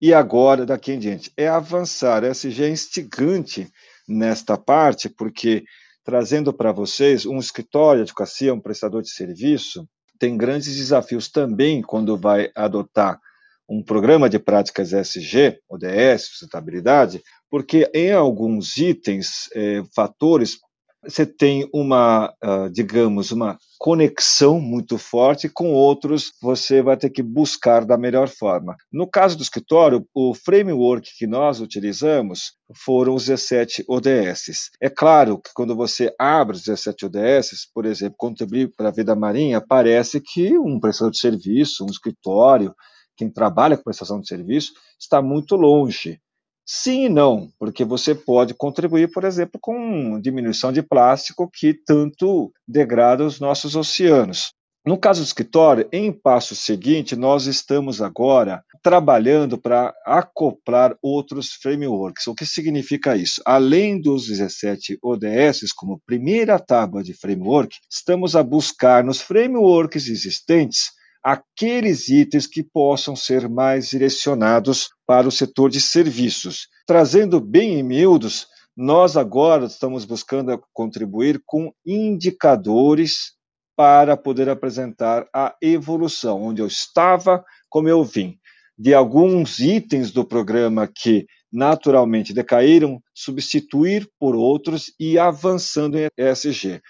e 0.02 0.12
agora 0.12 0.66
daqui 0.66 0.92
em 0.92 0.98
diante? 0.98 1.32
É 1.36 1.48
avançar. 1.48 2.24
ESG 2.24 2.64
é 2.64 2.68
instigante 2.68 3.68
nesta 4.08 4.56
parte, 4.56 5.08
porque 5.08 5.62
trazendo 6.04 6.52
para 6.52 6.72
vocês 6.72 7.26
um 7.26 7.38
escritório 7.38 7.98
de 7.98 8.10
advocacia, 8.10 8.54
um 8.54 8.60
prestador 8.60 9.02
de 9.02 9.10
serviço, 9.10 9.86
tem 10.18 10.36
grandes 10.36 10.76
desafios 10.76 11.30
também 11.30 11.80
quando 11.80 12.16
vai 12.16 12.50
adotar 12.56 13.20
um 13.68 13.82
programa 13.82 14.28
de 14.28 14.38
práticas 14.38 14.92
SG, 14.92 15.58
ODS, 15.68 16.26
sustentabilidade, 16.26 17.22
porque 17.50 17.90
em 17.94 18.12
alguns 18.12 18.76
itens, 18.76 19.48
é, 19.54 19.82
fatores 19.94 20.58
você 21.02 21.24
tem 21.24 21.68
uma, 21.72 22.32
uh, 22.44 22.68
digamos, 22.70 23.30
uma 23.30 23.56
conexão 23.78 24.60
muito 24.60 24.98
forte 24.98 25.48
com 25.48 25.72
outros, 25.72 26.32
você 26.42 26.82
vai 26.82 26.96
ter 26.96 27.10
que 27.10 27.22
buscar 27.22 27.84
da 27.84 27.96
melhor 27.96 28.28
forma. 28.28 28.76
No 28.92 29.08
caso 29.08 29.36
do 29.36 29.42
escritório, 29.42 30.04
o 30.12 30.34
framework 30.34 31.08
que 31.16 31.26
nós 31.26 31.60
utilizamos 31.60 32.52
foram 32.84 33.14
os 33.14 33.26
17 33.26 33.84
ODS. 33.88 34.70
É 34.82 34.90
claro 34.90 35.38
que 35.38 35.50
quando 35.54 35.76
você 35.76 36.12
abre 36.18 36.56
os 36.56 36.64
17 36.64 37.06
ODS, 37.06 37.68
por 37.72 37.86
exemplo, 37.86 38.16
contribuir 38.18 38.72
para 38.76 38.88
a 38.88 38.92
vida 38.92 39.14
marinha, 39.14 39.64
parece 39.66 40.20
que 40.20 40.58
um 40.58 40.80
prestador 40.80 41.12
de 41.12 41.20
serviço, 41.20 41.84
um 41.84 41.90
escritório, 41.90 42.74
quem 43.18 43.28
trabalha 43.28 43.76
com 43.76 43.82
prestação 43.82 44.20
de 44.20 44.28
serviço, 44.28 44.72
está 44.98 45.20
muito 45.20 45.56
longe. 45.56 46.20
Sim 46.64 47.06
e 47.06 47.08
não, 47.08 47.50
porque 47.58 47.84
você 47.84 48.14
pode 48.14 48.54
contribuir, 48.54 49.10
por 49.10 49.24
exemplo, 49.24 49.58
com 49.60 50.20
diminuição 50.20 50.70
de 50.70 50.82
plástico 50.82 51.50
que 51.52 51.74
tanto 51.74 52.52
degrada 52.66 53.24
os 53.24 53.40
nossos 53.40 53.74
oceanos. 53.74 54.52
No 54.86 54.96
caso 54.96 55.20
do 55.20 55.26
escritório, 55.26 55.88
em 55.92 56.12
passo 56.12 56.54
seguinte, 56.54 57.16
nós 57.16 57.46
estamos 57.46 58.00
agora 58.00 58.62
trabalhando 58.82 59.58
para 59.58 59.92
acoplar 60.04 60.96
outros 61.02 61.52
frameworks. 61.52 62.26
O 62.26 62.34
que 62.34 62.46
significa 62.46 63.16
isso? 63.16 63.42
Além 63.44 64.00
dos 64.00 64.28
17 64.28 64.98
ODS, 65.02 65.72
como 65.74 66.00
primeira 66.06 66.58
tábua 66.58 67.02
de 67.02 67.12
framework, 67.12 67.76
estamos 67.90 68.36
a 68.36 68.42
buscar 68.42 69.02
nos 69.02 69.20
frameworks 69.20 70.08
existentes 70.08 70.97
aqueles 71.22 72.08
itens 72.08 72.46
que 72.46 72.62
possam 72.62 73.14
ser 73.16 73.48
mais 73.48 73.88
direcionados 73.88 74.88
para 75.06 75.26
o 75.26 75.32
setor 75.32 75.70
de 75.70 75.80
serviços. 75.80 76.68
Trazendo 76.86 77.40
bem 77.40 77.78
em 77.78 77.82
miúdos, 77.82 78.46
nós 78.76 79.16
agora 79.16 79.66
estamos 79.66 80.04
buscando 80.04 80.60
contribuir 80.72 81.42
com 81.44 81.72
indicadores 81.84 83.32
para 83.76 84.16
poder 84.16 84.48
apresentar 84.48 85.26
a 85.34 85.54
evolução, 85.60 86.42
onde 86.42 86.62
eu 86.62 86.66
estava, 86.66 87.44
como 87.68 87.88
eu 87.88 88.04
vim, 88.04 88.38
de 88.78 88.94
alguns 88.94 89.58
itens 89.58 90.10
do 90.12 90.24
programa 90.24 90.86
que 90.86 91.26
naturalmente 91.52 92.32
decaíram, 92.32 93.02
substituir 93.14 94.08
por 94.18 94.36
outros 94.36 94.92
e 94.98 95.18
avançando 95.18 95.98
em 95.98 96.08
ESG. 96.16 96.80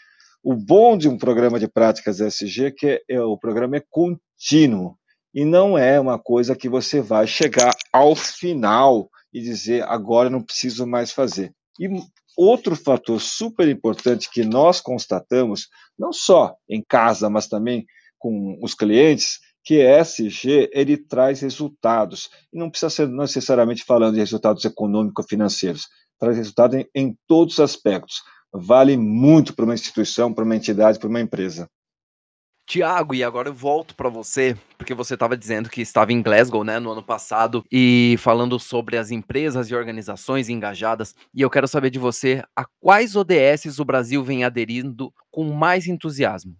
O 0.50 0.56
bom 0.56 0.96
de 0.96 1.10
um 1.10 1.18
programa 1.18 1.60
de 1.60 1.68
práticas 1.68 2.20
ESG 2.20 2.64
é 2.64 2.70
que 2.70 3.04
é, 3.06 3.20
o 3.20 3.36
programa 3.36 3.76
é 3.76 3.82
contínuo 3.90 4.96
e 5.34 5.44
não 5.44 5.76
é 5.76 6.00
uma 6.00 6.18
coisa 6.18 6.56
que 6.56 6.70
você 6.70 7.02
vai 7.02 7.26
chegar 7.26 7.70
ao 7.92 8.16
final 8.16 9.10
e 9.30 9.42
dizer 9.42 9.82
agora 9.82 10.30
não 10.30 10.42
preciso 10.42 10.86
mais 10.86 11.12
fazer. 11.12 11.52
E 11.78 11.86
outro 12.34 12.74
fator 12.74 13.20
super 13.20 13.68
importante 13.68 14.30
que 14.32 14.42
nós 14.42 14.80
constatamos, 14.80 15.68
não 15.98 16.14
só 16.14 16.56
em 16.66 16.82
casa, 16.82 17.28
mas 17.28 17.46
também 17.46 17.84
com 18.18 18.58
os 18.62 18.72
clientes, 18.72 19.40
que 19.62 19.82
ESG 19.82 20.70
ele 20.72 20.96
traz 20.96 21.42
resultados. 21.42 22.30
E 22.50 22.58
não 22.58 22.70
precisa 22.70 22.88
ser 22.88 23.06
necessariamente 23.06 23.84
falando 23.84 24.14
de 24.14 24.20
resultados 24.20 24.64
econômico-financeiros, 24.64 25.88
traz 26.18 26.38
resultado 26.38 26.74
em, 26.74 26.88
em 26.94 27.14
todos 27.26 27.58
os 27.58 27.60
aspectos 27.60 28.22
vale 28.52 28.96
muito 28.96 29.54
para 29.54 29.64
uma 29.64 29.74
instituição, 29.74 30.32
para 30.32 30.44
uma 30.44 30.56
entidade, 30.56 30.98
para 30.98 31.08
uma 31.08 31.20
empresa. 31.20 31.68
Tiago, 32.68 33.14
e 33.14 33.24
agora 33.24 33.48
eu 33.48 33.54
volto 33.54 33.94
para 33.94 34.10
você, 34.10 34.54
porque 34.76 34.92
você 34.92 35.14
estava 35.14 35.38
dizendo 35.38 35.70
que 35.70 35.80
estava 35.80 36.12
em 36.12 36.20
Glasgow, 36.20 36.62
né, 36.62 36.78
no 36.78 36.90
ano 36.90 37.02
passado, 37.02 37.64
e 37.72 38.16
falando 38.18 38.58
sobre 38.58 38.98
as 38.98 39.10
empresas 39.10 39.70
e 39.70 39.74
organizações 39.74 40.50
engajadas, 40.50 41.14
e 41.32 41.40
eu 41.40 41.48
quero 41.48 41.66
saber 41.66 41.88
de 41.88 41.98
você 41.98 42.44
a 42.54 42.66
quais 42.78 43.16
ODSs 43.16 43.80
o 43.80 43.84
Brasil 43.86 44.22
vem 44.22 44.44
aderindo 44.44 45.10
com 45.30 45.44
mais 45.44 45.86
entusiasmo. 45.86 46.54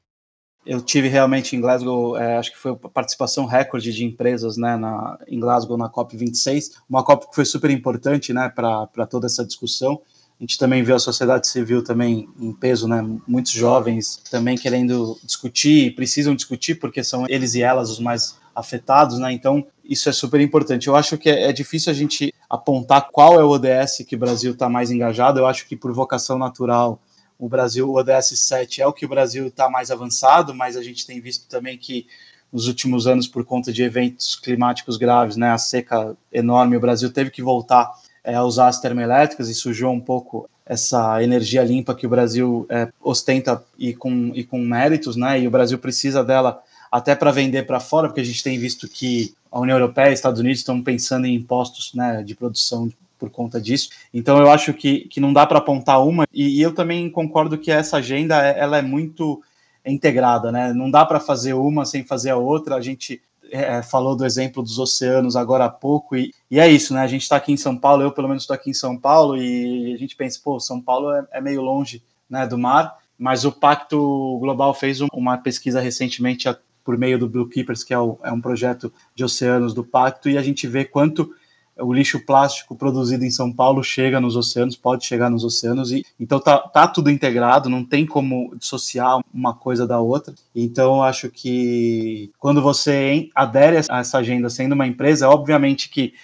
Eu 0.64 0.80
tive 0.80 1.08
realmente 1.08 1.54
em 1.54 1.60
Glasgow, 1.60 2.16
é, 2.16 2.38
acho 2.38 2.52
que 2.52 2.58
foi 2.58 2.72
a 2.72 2.88
participação 2.88 3.44
recorde 3.44 3.92
de 3.92 4.04
empresas 4.04 4.56
né, 4.56 4.78
na, 4.78 5.18
em 5.28 5.38
Glasgow 5.38 5.76
na 5.76 5.90
COP26, 5.90 6.72
uma 6.88 7.04
COP 7.04 7.28
que 7.28 7.34
foi 7.34 7.44
super 7.44 7.70
importante 7.70 8.32
né, 8.32 8.48
para 8.48 9.06
toda 9.06 9.26
essa 9.26 9.44
discussão. 9.44 10.00
A 10.40 10.44
gente 10.44 10.56
também 10.56 10.84
vê 10.84 10.92
a 10.92 10.98
sociedade 11.00 11.48
civil 11.48 11.82
também 11.82 12.28
em 12.38 12.52
peso, 12.52 12.86
né? 12.86 13.04
Muitos 13.26 13.50
jovens 13.50 14.22
também 14.30 14.56
querendo 14.56 15.18
discutir, 15.24 15.96
precisam 15.96 16.34
discutir 16.34 16.76
porque 16.76 17.02
são 17.02 17.26
eles 17.28 17.54
e 17.54 17.62
elas 17.62 17.90
os 17.90 17.98
mais 17.98 18.38
afetados, 18.54 19.18
né? 19.18 19.32
Então 19.32 19.66
isso 19.84 20.08
é 20.08 20.12
super 20.12 20.40
importante. 20.40 20.86
Eu 20.86 20.94
acho 20.94 21.18
que 21.18 21.28
é, 21.28 21.48
é 21.48 21.52
difícil 21.52 21.90
a 21.90 21.94
gente 21.94 22.32
apontar 22.48 23.08
qual 23.10 23.40
é 23.40 23.44
o 23.44 23.48
ODS 23.48 24.04
que 24.06 24.14
o 24.14 24.18
Brasil 24.18 24.52
está 24.52 24.68
mais 24.68 24.92
engajado. 24.92 25.40
Eu 25.40 25.46
acho 25.46 25.66
que 25.66 25.74
por 25.74 25.92
vocação 25.92 26.38
natural 26.38 27.00
o 27.36 27.48
Brasil, 27.48 27.88
o 27.88 27.94
ODS 27.96 28.38
7 28.38 28.82
é 28.82 28.86
o 28.86 28.92
que 28.92 29.06
o 29.06 29.08
Brasil 29.08 29.46
está 29.46 29.68
mais 29.68 29.90
avançado, 29.90 30.54
mas 30.54 30.76
a 30.76 30.82
gente 30.82 31.06
tem 31.06 31.20
visto 31.20 31.48
também 31.48 31.78
que 31.78 32.06
nos 32.52 32.66
últimos 32.66 33.06
anos, 33.06 33.28
por 33.28 33.44
conta 33.44 33.72
de 33.72 33.82
eventos 33.82 34.34
climáticos 34.34 34.96
graves, 34.96 35.36
né, 35.36 35.50
a 35.50 35.58
seca 35.58 36.16
enorme, 36.32 36.76
o 36.76 36.80
Brasil 36.80 37.12
teve 37.12 37.30
que 37.30 37.42
voltar 37.42 37.92
é, 38.28 38.38
usar 38.42 38.68
as 38.68 38.78
termoelétricas 38.78 39.48
e 39.48 39.54
sujou 39.54 39.90
um 39.90 40.00
pouco 40.00 40.48
essa 40.66 41.22
energia 41.22 41.64
limpa 41.64 41.94
que 41.94 42.06
o 42.06 42.10
Brasil 42.10 42.66
é, 42.68 42.88
ostenta 43.02 43.64
e 43.78 43.94
com, 43.94 44.32
e 44.34 44.44
com 44.44 44.58
méritos, 44.58 45.16
né? 45.16 45.40
E 45.40 45.48
o 45.48 45.50
Brasil 45.50 45.78
precisa 45.78 46.22
dela 46.22 46.62
até 46.92 47.14
para 47.14 47.30
vender 47.30 47.66
para 47.66 47.80
fora, 47.80 48.06
porque 48.06 48.20
a 48.20 48.24
gente 48.24 48.44
tem 48.44 48.58
visto 48.58 48.86
que 48.86 49.34
a 49.50 49.58
União 49.58 49.78
Europeia 49.78 50.10
e 50.10 50.12
Estados 50.12 50.40
Unidos 50.40 50.58
estão 50.58 50.82
pensando 50.82 51.26
em 51.26 51.34
impostos 51.34 51.94
né, 51.94 52.22
de 52.22 52.34
produção 52.34 52.92
por 53.18 53.30
conta 53.30 53.58
disso. 53.58 53.88
Então 54.12 54.38
eu 54.38 54.50
acho 54.50 54.74
que, 54.74 55.00
que 55.08 55.20
não 55.20 55.32
dá 55.32 55.46
para 55.46 55.58
apontar 55.58 56.04
uma, 56.04 56.26
e, 56.32 56.58
e, 56.58 56.62
eu 56.62 56.74
também 56.74 57.08
concordo 57.08 57.56
que 57.56 57.70
essa 57.70 57.96
agenda 57.96 58.36
ela 58.36 58.76
é 58.76 58.82
muito 58.82 59.42
integrada, 59.86 60.52
né? 60.52 60.74
Não 60.74 60.90
dá 60.90 61.04
para 61.06 61.18
fazer 61.18 61.54
uma 61.54 61.86
sem 61.86 62.04
fazer 62.04 62.30
a 62.30 62.36
outra. 62.36 62.76
A 62.76 62.80
gente 62.82 63.22
é, 63.50 63.82
falou 63.82 64.16
do 64.16 64.24
exemplo 64.24 64.62
dos 64.62 64.78
oceanos 64.78 65.36
agora 65.36 65.64
há 65.64 65.70
pouco, 65.70 66.16
e, 66.16 66.32
e 66.50 66.58
é 66.58 66.68
isso, 66.68 66.94
né? 66.94 67.00
A 67.00 67.06
gente 67.06 67.22
está 67.22 67.36
aqui 67.36 67.52
em 67.52 67.56
São 67.56 67.76
Paulo, 67.76 68.02
eu 68.02 68.12
pelo 68.12 68.28
menos 68.28 68.42
estou 68.42 68.54
aqui 68.54 68.70
em 68.70 68.74
São 68.74 68.96
Paulo, 68.96 69.36
e 69.36 69.94
a 69.94 69.98
gente 69.98 70.16
pensa, 70.16 70.40
pô, 70.42 70.58
São 70.60 70.80
Paulo 70.80 71.12
é, 71.12 71.26
é 71.32 71.40
meio 71.40 71.60
longe 71.60 72.02
né, 72.28 72.46
do 72.46 72.58
mar, 72.58 72.96
mas 73.18 73.44
o 73.44 73.52
Pacto 73.52 74.38
Global 74.40 74.72
fez 74.74 75.00
uma 75.12 75.38
pesquisa 75.38 75.80
recentemente 75.80 76.48
por 76.84 76.96
meio 76.96 77.18
do 77.18 77.28
Blue 77.28 77.48
Keepers, 77.48 77.84
que 77.84 77.92
é, 77.92 77.98
o, 77.98 78.18
é 78.22 78.32
um 78.32 78.40
projeto 78.40 78.92
de 79.14 79.24
oceanos 79.24 79.74
do 79.74 79.84
Pacto, 79.84 80.28
e 80.28 80.38
a 80.38 80.42
gente 80.42 80.66
vê 80.66 80.84
quanto 80.84 81.34
o 81.80 81.92
lixo 81.92 82.24
plástico 82.24 82.74
produzido 82.74 83.24
em 83.24 83.30
São 83.30 83.52
Paulo 83.52 83.82
chega 83.82 84.20
nos 84.20 84.36
oceanos, 84.36 84.76
pode 84.76 85.04
chegar 85.04 85.30
nos 85.30 85.44
oceanos, 85.44 85.92
e 85.92 86.04
então 86.18 86.40
tá, 86.40 86.58
tá 86.58 86.86
tudo 86.88 87.10
integrado, 87.10 87.68
não 87.68 87.84
tem 87.84 88.04
como 88.04 88.54
dissociar 88.56 89.20
uma 89.32 89.54
coisa 89.54 89.86
da 89.86 90.00
outra. 90.00 90.34
Então 90.54 91.02
acho 91.02 91.30
que 91.30 92.30
quando 92.38 92.60
você 92.60 93.28
adere 93.34 93.78
a 93.88 94.00
essa 94.00 94.18
agenda 94.18 94.50
sendo 94.50 94.72
uma 94.72 94.86
empresa, 94.86 95.28
obviamente 95.28 95.88
que 95.88 96.14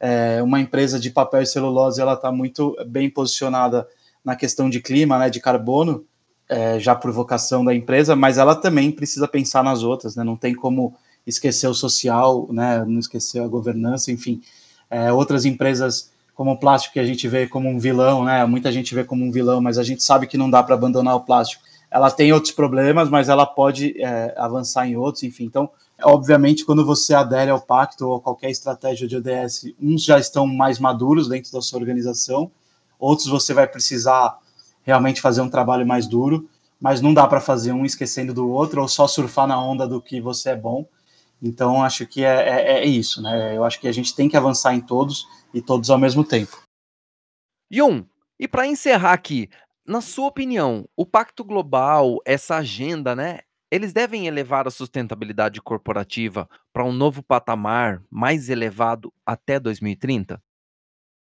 é, 0.00 0.42
uma 0.42 0.60
empresa 0.60 0.98
de 0.98 1.10
papel 1.10 1.42
e 1.42 1.46
celulose 1.46 2.00
ela 2.00 2.14
está 2.14 2.32
muito 2.32 2.76
bem 2.86 3.08
posicionada 3.08 3.86
na 4.24 4.34
questão 4.34 4.68
de 4.68 4.80
clima, 4.80 5.18
né, 5.18 5.30
de 5.30 5.40
carbono, 5.40 6.04
é, 6.48 6.78
já 6.78 6.94
por 6.94 7.10
vocação 7.12 7.64
da 7.64 7.74
empresa, 7.74 8.16
mas 8.16 8.36
ela 8.36 8.54
também 8.54 8.90
precisa 8.90 9.28
pensar 9.28 9.62
nas 9.62 9.82
outras, 9.82 10.14
né? 10.14 10.22
Não 10.22 10.36
tem 10.36 10.54
como 10.54 10.94
esquecer 11.26 11.66
o 11.68 11.74
social, 11.74 12.46
né? 12.52 12.84
Não 12.86 12.98
esquecer 12.98 13.40
a 13.40 13.48
governança, 13.48 14.12
enfim 14.12 14.42
é, 14.90 15.12
outras 15.12 15.44
empresas 15.44 16.12
como 16.34 16.52
o 16.52 16.58
plástico 16.58 16.94
que 16.94 17.00
a 17.00 17.06
gente 17.06 17.28
vê 17.28 17.46
como 17.46 17.68
um 17.68 17.78
vilão, 17.78 18.24
né? 18.24 18.44
Muita 18.44 18.72
gente 18.72 18.94
vê 18.94 19.04
como 19.04 19.24
um 19.24 19.30
vilão, 19.30 19.60
mas 19.60 19.78
a 19.78 19.84
gente 19.84 20.02
sabe 20.02 20.26
que 20.26 20.36
não 20.36 20.50
dá 20.50 20.62
para 20.62 20.74
abandonar 20.74 21.14
o 21.14 21.20
plástico. 21.20 21.62
Ela 21.90 22.10
tem 22.10 22.32
outros 22.32 22.52
problemas, 22.52 23.08
mas 23.08 23.28
ela 23.28 23.46
pode 23.46 23.94
é, 24.02 24.34
avançar 24.36 24.86
em 24.88 24.96
outros, 24.96 25.22
enfim. 25.22 25.44
Então, 25.44 25.70
obviamente, 26.02 26.64
quando 26.64 26.84
você 26.84 27.14
adere 27.14 27.52
ao 27.52 27.60
pacto 27.60 28.08
ou 28.08 28.20
qualquer 28.20 28.50
estratégia 28.50 29.06
de 29.06 29.16
ODS, 29.16 29.72
uns 29.80 30.02
já 30.02 30.18
estão 30.18 30.44
mais 30.44 30.80
maduros 30.80 31.28
dentro 31.28 31.52
da 31.52 31.62
sua 31.62 31.78
organização, 31.78 32.50
outros 32.98 33.28
você 33.28 33.54
vai 33.54 33.68
precisar 33.68 34.36
realmente 34.82 35.20
fazer 35.20 35.40
um 35.40 35.48
trabalho 35.48 35.86
mais 35.86 36.06
duro, 36.08 36.48
mas 36.80 37.00
não 37.00 37.14
dá 37.14 37.26
para 37.28 37.40
fazer 37.40 37.72
um 37.72 37.84
esquecendo 37.84 38.34
do 38.34 38.50
outro 38.50 38.82
ou 38.82 38.88
só 38.88 39.06
surfar 39.06 39.46
na 39.46 39.60
onda 39.60 39.86
do 39.86 40.00
que 40.00 40.20
você 40.20 40.50
é 40.50 40.56
bom. 40.56 40.84
Então, 41.42 41.82
acho 41.82 42.06
que 42.06 42.24
é, 42.24 42.48
é, 42.48 42.78
é, 42.78 42.84
isso, 42.84 43.20
né? 43.20 43.56
Eu 43.56 43.64
acho 43.64 43.80
que 43.80 43.88
a 43.88 43.92
gente 43.92 44.14
tem 44.14 44.28
que 44.28 44.36
avançar 44.36 44.74
em 44.74 44.80
todos 44.80 45.26
e 45.52 45.60
todos 45.60 45.90
ao 45.90 45.98
mesmo 45.98 46.24
tempo. 46.24 46.62
Yun, 47.72 48.04
e 48.38 48.48
para 48.48 48.66
encerrar 48.66 49.12
aqui, 49.12 49.48
na 49.86 50.00
sua 50.00 50.26
opinião, 50.26 50.88
o 50.96 51.04
Pacto 51.04 51.44
Global, 51.44 52.18
essa 52.24 52.56
agenda, 52.56 53.14
né? 53.14 53.40
Eles 53.70 53.92
devem 53.92 54.26
elevar 54.26 54.66
a 54.66 54.70
sustentabilidade 54.70 55.60
corporativa 55.60 56.48
para 56.72 56.84
um 56.84 56.92
novo 56.92 57.22
patamar 57.22 58.00
mais 58.10 58.48
elevado 58.48 59.12
até 59.26 59.58
2030? 59.58 60.40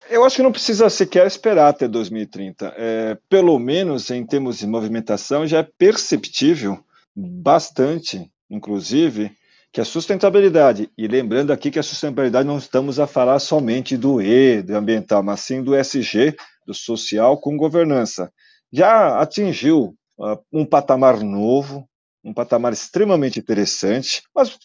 Eu 0.10 0.24
acho 0.24 0.36
que 0.36 0.44
não 0.44 0.52
precisa 0.52 0.90
sequer 0.90 1.26
esperar 1.26 1.70
até 1.70 1.88
2030. 1.88 2.74
É, 2.78 3.18
pelo 3.28 3.58
menos 3.58 4.10
em 4.12 4.26
termos 4.26 4.60
de 4.60 4.68
movimentação, 4.68 5.48
já 5.48 5.60
é 5.60 5.64
perceptível 5.64 6.84
bastante, 7.16 8.30
inclusive, 8.50 9.36
que 9.76 9.82
a 9.82 9.86
sustentabilidade, 9.86 10.90
e 10.98 11.06
lembrando 11.06 11.52
aqui 11.52 11.70
que 11.70 11.78
a 11.78 11.84
sustentabilidade 11.84 12.48
não 12.48 12.58
estamos 12.58 12.98
a 12.98 13.06
falar 13.06 13.40
somente 13.40 13.98
do 13.98 14.22
E, 14.22 14.62
do 14.62 14.74
ambiental, 14.74 15.22
mas 15.22 15.42
sim 15.42 15.62
do 15.62 15.76
SG, 15.76 16.34
do 16.66 16.74
social 16.74 17.38
com 17.38 17.58
governança, 17.58 18.32
já 18.72 19.20
atingiu 19.20 19.94
uh, 20.18 20.40
um 20.50 20.66
patamar 20.66 21.20
novo, 21.20 21.86
um 22.24 22.34
patamar 22.34 22.72
extremamente 22.72 23.38
interessante, 23.38 24.24
mas 24.34 24.58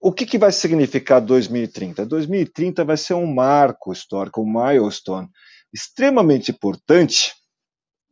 o 0.00 0.10
que, 0.10 0.24
que 0.24 0.38
vai 0.38 0.50
significar 0.50 1.20
2030? 1.20 2.06
2030 2.06 2.82
vai 2.82 2.96
ser 2.96 3.12
um 3.12 3.26
marco 3.26 3.92
histórico, 3.92 4.40
um 4.40 4.50
milestone 4.50 5.28
extremamente 5.70 6.50
importante 6.50 7.34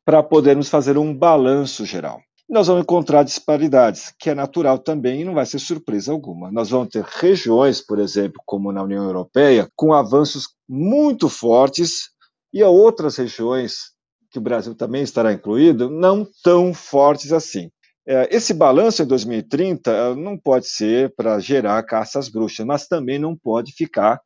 para 0.05 0.23
podermos 0.23 0.69
fazer 0.69 0.99
um 0.99 1.17
balanço 1.17 1.87
geral. 1.87 2.21
Nós 2.49 2.67
vamos 2.67 2.83
encontrar 2.83 3.23
disparidades, 3.23 4.13
que 4.19 4.29
é 4.29 4.35
natural 4.35 4.79
também 4.79 5.21
e 5.21 5.25
não 5.25 5.35
vai 5.35 5.47
ser 5.47 5.59
surpresa 5.59 6.13
alguma. 6.13 6.53
Nós 6.53 6.71
vamos 6.71 6.89
ter 6.89 7.03
regiões, 7.03 7.81
por 7.81 7.99
exemplo, 7.99 8.41
como 8.45 8.71
na 8.71 8.83
União 8.83 9.03
Europeia, 9.03 9.69
com 9.75 9.95
avanços 9.95 10.49
muito 10.69 11.29
fortes 11.29 12.11
e 12.53 12.63
outras 12.63 13.17
regiões 13.17 13.95
que 14.31 14.39
o 14.39 14.43
Brasil 14.43 14.75
também 14.75 15.03
estará 15.03 15.33
incluído, 15.33 15.89
não 15.89 16.27
tão 16.43 16.75
fortes 16.75 17.33
assim. 17.33 17.71
É, 18.07 18.29
esse 18.31 18.53
balanço 18.53 19.03
em 19.03 19.07
2030 19.07 19.91
eh, 19.91 20.15
não 20.15 20.37
pode 20.37 20.69
ser 20.69 21.15
para 21.17 21.39
gerar 21.39 21.83
caças 21.85 22.29
bruxas, 22.29 22.67
mas 22.67 22.87
também 22.87 23.19
não 23.19 23.35
pode 23.35 23.73
ficar 23.73 24.21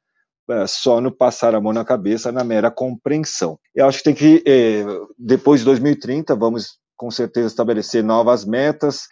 é, 0.50 0.66
só 0.66 1.00
no 1.00 1.12
passar 1.12 1.54
a 1.54 1.60
mão 1.60 1.72
na 1.72 1.84
cabeça, 1.84 2.32
na 2.32 2.42
mera 2.42 2.70
compreensão. 2.70 3.58
Eu 3.74 3.86
acho 3.86 3.98
que 3.98 4.04
tem 4.04 4.14
que, 4.14 4.42
é, 4.46 4.82
depois 5.16 5.60
de 5.60 5.66
2030, 5.66 6.34
vamos 6.34 6.78
com 6.98 7.10
certeza 7.10 7.46
estabelecer 7.46 8.04
novas 8.04 8.44
metas, 8.44 9.06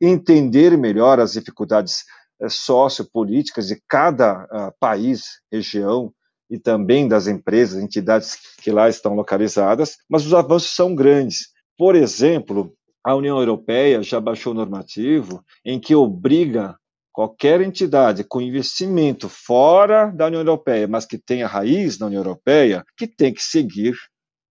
entender 0.00 0.78
melhor 0.78 1.20
as 1.20 1.32
dificuldades 1.32 2.04
sociopolíticas 2.48 3.66
de 3.66 3.82
cada 3.88 4.72
país, 4.80 5.24
região, 5.52 6.12
e 6.48 6.58
também 6.58 7.08
das 7.08 7.26
empresas, 7.26 7.82
entidades 7.82 8.36
que 8.62 8.70
lá 8.70 8.88
estão 8.88 9.14
localizadas, 9.14 9.96
mas 10.08 10.26
os 10.26 10.34
avanços 10.34 10.74
são 10.74 10.94
grandes. 10.94 11.48
Por 11.78 11.96
exemplo, 11.96 12.74
a 13.02 13.14
União 13.14 13.38
Europeia 13.38 14.02
já 14.02 14.20
baixou 14.20 14.52
o 14.52 14.54
normativo 14.54 15.42
em 15.64 15.80
que 15.80 15.94
obriga 15.94 16.76
qualquer 17.10 17.60
entidade 17.62 18.22
com 18.22 18.40
investimento 18.40 19.28
fora 19.30 20.10
da 20.10 20.26
União 20.26 20.40
Europeia, 20.40 20.86
mas 20.86 21.06
que 21.06 21.16
tenha 21.18 21.46
raiz 21.46 21.98
na 21.98 22.06
União 22.06 22.20
Europeia, 22.20 22.84
que 22.96 23.06
tem 23.06 23.32
que 23.32 23.42
seguir 23.42 23.94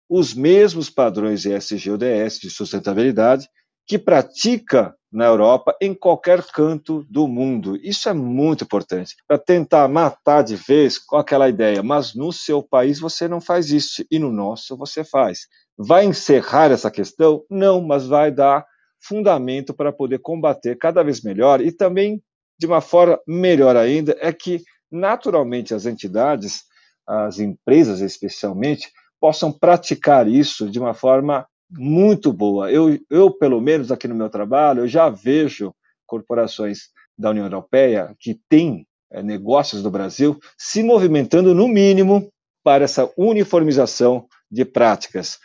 os 0.08 0.34
mesmos 0.34 0.88
padrões 0.88 1.44
ESG 1.44 1.90
ODS 1.90 2.38
de 2.40 2.50
sustentabilidade 2.50 3.48
que 3.86 3.98
pratica 3.98 4.94
na 5.10 5.24
Europa, 5.24 5.74
em 5.80 5.94
qualquer 5.94 6.44
canto 6.44 7.04
do 7.08 7.26
mundo. 7.26 7.76
Isso 7.82 8.08
é 8.08 8.12
muito 8.12 8.64
importante, 8.64 9.16
para 9.26 9.38
tentar 9.38 9.88
matar 9.88 10.42
de 10.42 10.56
vez 10.56 10.98
com 10.98 11.16
aquela 11.16 11.48
ideia, 11.48 11.82
mas 11.82 12.14
no 12.14 12.30
seu 12.30 12.62
país 12.62 13.00
você 13.00 13.26
não 13.26 13.40
faz 13.40 13.70
isso, 13.70 14.04
e 14.10 14.18
no 14.18 14.30
nosso 14.30 14.76
você 14.76 15.02
faz. 15.02 15.46
Vai 15.78 16.04
encerrar 16.04 16.70
essa 16.70 16.90
questão? 16.90 17.42
Não, 17.50 17.80
mas 17.80 18.06
vai 18.06 18.30
dar 18.30 18.66
fundamento 19.00 19.72
para 19.72 19.92
poder 19.92 20.18
combater 20.18 20.76
cada 20.76 21.02
vez 21.02 21.22
melhor 21.22 21.60
e 21.62 21.72
também, 21.72 22.22
de 22.58 22.66
uma 22.66 22.82
forma 22.82 23.18
melhor 23.26 23.76
ainda, 23.76 24.14
é 24.20 24.32
que, 24.32 24.62
naturalmente, 24.90 25.72
as 25.72 25.86
entidades, 25.86 26.64
as 27.06 27.38
empresas 27.38 28.00
especialmente, 28.00 28.90
possam 29.20 29.52
praticar 29.52 30.28
isso 30.28 30.70
de 30.70 30.78
uma 30.78 30.94
forma 30.94 31.46
muito 31.70 32.32
boa. 32.32 32.70
Eu, 32.70 32.98
eu, 33.10 33.30
pelo 33.30 33.60
menos 33.60 33.92
aqui 33.92 34.08
no 34.08 34.14
meu 34.14 34.30
trabalho, 34.30 34.80
eu 34.80 34.88
já 34.88 35.08
vejo 35.08 35.74
corporações 36.06 36.88
da 37.16 37.30
União 37.30 37.44
Europeia 37.44 38.14
que 38.18 38.40
têm 38.48 38.86
é, 39.10 39.22
negócios 39.22 39.82
do 39.82 39.90
Brasil 39.90 40.38
se 40.56 40.82
movimentando, 40.82 41.54
no 41.54 41.68
mínimo, 41.68 42.30
para 42.62 42.84
essa 42.84 43.10
uniformização 43.16 44.26
de 44.50 44.64
práticas, 44.64 45.38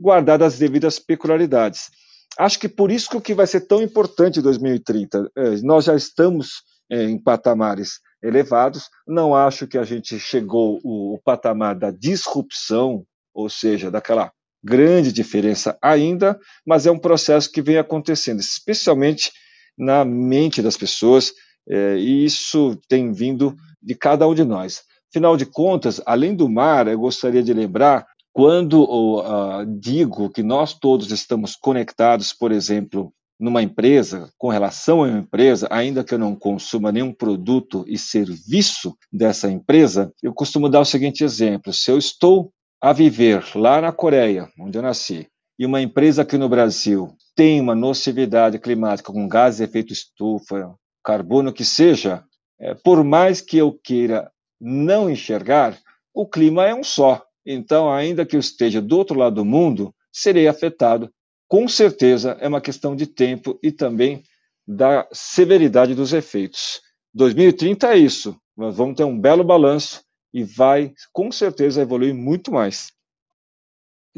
guardadas 0.00 0.54
as 0.54 0.58
devidas 0.58 0.98
peculiaridades. 0.98 1.90
Acho 2.38 2.58
que 2.58 2.68
por 2.68 2.90
isso 2.90 3.20
que 3.20 3.34
vai 3.34 3.46
ser 3.46 3.62
tão 3.62 3.82
importante 3.82 4.38
em 4.38 4.42
2030, 4.42 5.30
é, 5.36 5.50
nós 5.62 5.84
já 5.84 5.94
estamos 5.94 6.62
é, 6.90 7.04
em 7.04 7.18
patamares 7.18 8.00
elevados, 8.22 8.88
não 9.06 9.34
acho 9.34 9.66
que 9.66 9.78
a 9.78 9.84
gente 9.84 10.18
chegou 10.18 10.80
o, 10.82 11.14
o 11.14 11.18
patamar 11.22 11.76
da 11.76 11.90
disrupção, 11.90 13.04
ou 13.34 13.50
seja, 13.50 13.90
daquela 13.90 14.32
grande 14.62 15.12
diferença 15.12 15.76
ainda, 15.82 16.38
mas 16.66 16.86
é 16.86 16.90
um 16.90 16.98
processo 16.98 17.50
que 17.50 17.60
vem 17.60 17.76
acontecendo, 17.76 18.40
especialmente 18.40 19.30
na 19.76 20.04
mente 20.04 20.62
das 20.62 20.76
pessoas, 20.76 21.32
é, 21.68 21.98
e 21.98 22.24
isso 22.24 22.78
tem 22.88 23.12
vindo 23.12 23.54
de 23.82 23.94
cada 23.94 24.26
um 24.26 24.34
de 24.34 24.44
nós. 24.44 24.82
Afinal 25.10 25.36
de 25.36 25.46
contas, 25.46 26.00
além 26.06 26.34
do 26.34 26.48
mar, 26.48 26.88
eu 26.88 26.98
gostaria 26.98 27.42
de 27.42 27.52
lembrar, 27.52 28.06
quando 28.32 28.82
uh, 28.82 29.64
digo 29.78 30.28
que 30.28 30.42
nós 30.42 30.74
todos 30.74 31.12
estamos 31.12 31.54
conectados, 31.54 32.32
por 32.32 32.50
exemplo, 32.50 33.12
numa 33.38 33.62
empresa, 33.62 34.28
com 34.36 34.48
relação 34.48 35.04
a 35.04 35.06
uma 35.06 35.18
empresa, 35.18 35.68
ainda 35.70 36.02
que 36.02 36.14
eu 36.14 36.18
não 36.18 36.34
consuma 36.34 36.90
nenhum 36.90 37.12
produto 37.12 37.84
e 37.86 37.96
serviço 37.96 38.96
dessa 39.12 39.50
empresa, 39.50 40.12
eu 40.22 40.32
costumo 40.32 40.68
dar 40.68 40.80
o 40.80 40.84
seguinte 40.84 41.22
exemplo: 41.22 41.72
se 41.72 41.90
eu 41.90 41.98
estou 41.98 42.52
a 42.84 42.92
viver 42.92 43.42
lá 43.54 43.80
na 43.80 43.90
Coreia, 43.92 44.46
onde 44.60 44.76
eu 44.76 44.82
nasci, 44.82 45.26
e 45.58 45.64
uma 45.64 45.80
empresa 45.80 46.20
aqui 46.20 46.36
no 46.36 46.50
Brasil 46.50 47.16
tem 47.34 47.58
uma 47.58 47.74
nocividade 47.74 48.58
climática 48.58 49.10
com 49.10 49.26
gás 49.26 49.56
de 49.56 49.64
efeito 49.64 49.90
estufa, 49.90 50.74
carbono 51.02 51.50
que 51.50 51.64
seja, 51.64 52.22
é, 52.60 52.74
por 52.74 53.02
mais 53.02 53.40
que 53.40 53.56
eu 53.56 53.72
queira 53.72 54.30
não 54.60 55.08
enxergar, 55.08 55.78
o 56.12 56.26
clima 56.26 56.66
é 56.66 56.74
um 56.74 56.84
só. 56.84 57.24
Então, 57.46 57.90
ainda 57.90 58.26
que 58.26 58.36
eu 58.36 58.40
esteja 58.40 58.82
do 58.82 58.98
outro 58.98 59.18
lado 59.18 59.36
do 59.36 59.46
mundo, 59.46 59.90
serei 60.12 60.46
afetado. 60.46 61.10
Com 61.48 61.66
certeza 61.66 62.36
é 62.38 62.46
uma 62.46 62.60
questão 62.60 62.94
de 62.94 63.06
tempo 63.06 63.58
e 63.62 63.72
também 63.72 64.22
da 64.68 65.08
severidade 65.10 65.94
dos 65.94 66.12
efeitos. 66.12 66.82
2030 67.14 67.94
é 67.94 67.96
isso. 67.96 68.36
Nós 68.54 68.76
vamos 68.76 68.94
ter 68.94 69.04
um 69.04 69.18
belo 69.18 69.42
balanço 69.42 70.04
e 70.34 70.42
vai 70.42 70.92
com 71.12 71.30
certeza 71.30 71.80
evoluir 71.80 72.12
muito 72.12 72.50
mais. 72.50 72.92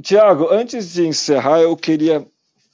Tiago, 0.02 0.48
antes 0.50 0.94
de 0.94 1.06
encerrar, 1.06 1.60
eu 1.60 1.76
queria 1.76 2.26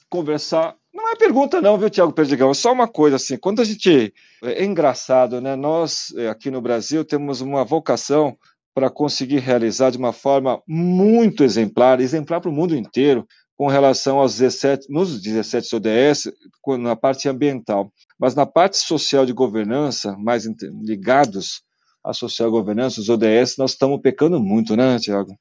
conversar. 0.09 0.75
Não 0.93 1.09
é 1.11 1.15
pergunta, 1.15 1.61
não, 1.61 1.77
viu, 1.77 1.89
Tiago 1.89 2.13
Perdigão? 2.13 2.51
É 2.51 2.53
só 2.53 2.71
uma 2.71 2.87
coisa 2.87 3.17
assim. 3.17 3.37
Quando 3.37 3.61
a 3.61 3.65
gente. 3.65 4.13
É 4.41 4.63
engraçado, 4.63 5.41
né? 5.41 5.55
Nós, 5.55 6.13
é, 6.15 6.29
aqui 6.29 6.49
no 6.49 6.61
Brasil, 6.61 7.03
temos 7.03 7.41
uma 7.41 7.65
vocação 7.65 8.37
para 8.73 8.89
conseguir 8.89 9.39
realizar 9.39 9.91
de 9.91 9.97
uma 9.97 10.13
forma 10.13 10.61
muito 10.67 11.43
exemplar, 11.43 11.99
exemplar 11.99 12.41
para 12.41 12.49
o 12.49 12.53
mundo 12.53 12.75
inteiro, 12.75 13.27
com 13.55 13.67
relação 13.67 14.19
aos 14.19 14.37
17, 14.37 14.87
nos 14.89 15.21
17 15.21 15.75
ODS, 15.75 16.31
na 16.79 16.95
parte 16.95 17.29
ambiental. 17.29 17.91
Mas 18.19 18.35
na 18.35 18.45
parte 18.45 18.77
social 18.77 19.25
de 19.25 19.33
governança, 19.33 20.17
mais 20.17 20.45
ligados 20.81 21.61
a 22.03 22.13
social 22.13 22.51
governança, 22.51 22.99
os 22.99 23.07
ODS, 23.07 23.57
nós 23.57 23.71
estamos 23.71 24.01
pecando 24.01 24.39
muito, 24.39 24.75
né, 24.75 24.99
Tiago? 24.99 25.37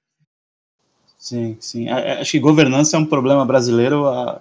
Sim, 1.18 1.56
sim. 1.60 1.88
Acho 1.88 2.32
que 2.32 2.38
governança 2.38 2.96
é 2.96 3.00
um 3.00 3.06
problema 3.06 3.44
brasileiro 3.44 4.06
há, 4.06 4.40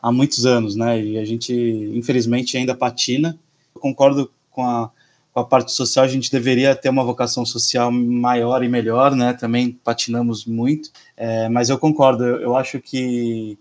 há 0.00 0.12
muitos 0.12 0.46
anos, 0.46 0.76
né? 0.76 1.02
E 1.02 1.18
a 1.18 1.24
gente, 1.24 1.52
infelizmente, 1.94 2.56
ainda 2.56 2.74
patina. 2.74 3.38
Eu 3.74 3.80
concordo 3.80 4.30
com 4.50 4.62
a, 4.62 4.90
com 5.32 5.40
a 5.40 5.44
parte 5.44 5.72
social, 5.72 6.04
a 6.04 6.08
gente 6.08 6.30
deveria 6.30 6.76
ter 6.76 6.90
uma 6.90 7.04
vocação 7.04 7.44
social 7.46 7.90
maior 7.90 8.62
e 8.62 8.68
melhor, 8.68 9.14
né? 9.14 9.32
Também 9.32 9.72
patinamos 9.72 10.44
muito, 10.44 10.90
é, 11.16 11.48
mas 11.48 11.70
eu 11.70 11.78
concordo. 11.78 12.24
Eu, 12.24 12.40
eu, 12.40 12.56
acho 12.56 12.78
que, 12.78 13.58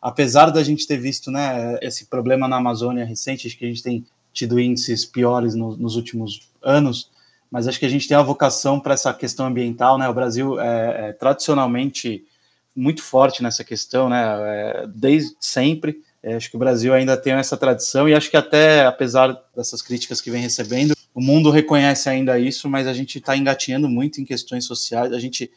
apesar 0.00 0.50
da 0.50 0.62
gente 0.62 0.86
ter 0.86 0.98
visto, 0.98 1.30
né, 1.30 1.78
esse 1.80 2.06
problema 2.06 2.46
na 2.46 2.56
Amazônia 2.56 3.04
recente, 3.04 3.46
acho 3.46 3.56
que 3.56 3.64
a 3.64 3.68
gente 3.68 3.82
tem 3.82 4.04
tido 4.30 4.60
índices 4.60 5.06
piores 5.06 5.54
no, 5.54 5.74
nos 5.76 5.96
últimos 5.96 6.50
anos 6.62 7.13
mas 7.54 7.68
acho 7.68 7.78
que 7.78 7.86
a 7.86 7.88
gente 7.88 8.08
tem 8.08 8.16
uma 8.16 8.24
vocação 8.24 8.80
para 8.80 8.94
essa 8.94 9.14
questão 9.14 9.46
ambiental, 9.46 9.96
né? 9.96 10.08
O 10.08 10.12
Brasil 10.12 10.60
é, 10.60 11.10
é 11.10 11.12
tradicionalmente 11.12 12.24
muito 12.74 13.00
forte 13.00 13.44
nessa 13.44 13.62
questão, 13.62 14.08
né? 14.08 14.24
É, 14.26 14.86
desde 14.92 15.36
sempre. 15.38 16.02
É, 16.20 16.34
acho 16.34 16.50
que 16.50 16.56
o 16.56 16.58
Brasil 16.58 16.92
ainda 16.92 17.16
tem 17.16 17.32
essa 17.34 17.56
tradição 17.56 18.08
e 18.08 18.14
acho 18.14 18.28
que 18.28 18.36
até 18.36 18.84
apesar 18.84 19.40
dessas 19.54 19.80
críticas 19.80 20.20
que 20.20 20.32
vem 20.32 20.42
recebendo, 20.42 20.96
o 21.14 21.20
mundo 21.20 21.48
reconhece 21.48 22.08
ainda 22.08 22.40
isso, 22.40 22.68
mas 22.68 22.88
a 22.88 22.92
gente 22.92 23.18
está 23.18 23.36
engatinhando 23.36 23.88
muito 23.88 24.20
em 24.20 24.24
questões 24.24 24.64
sociais. 24.64 25.12
A 25.12 25.20
gente 25.20 25.48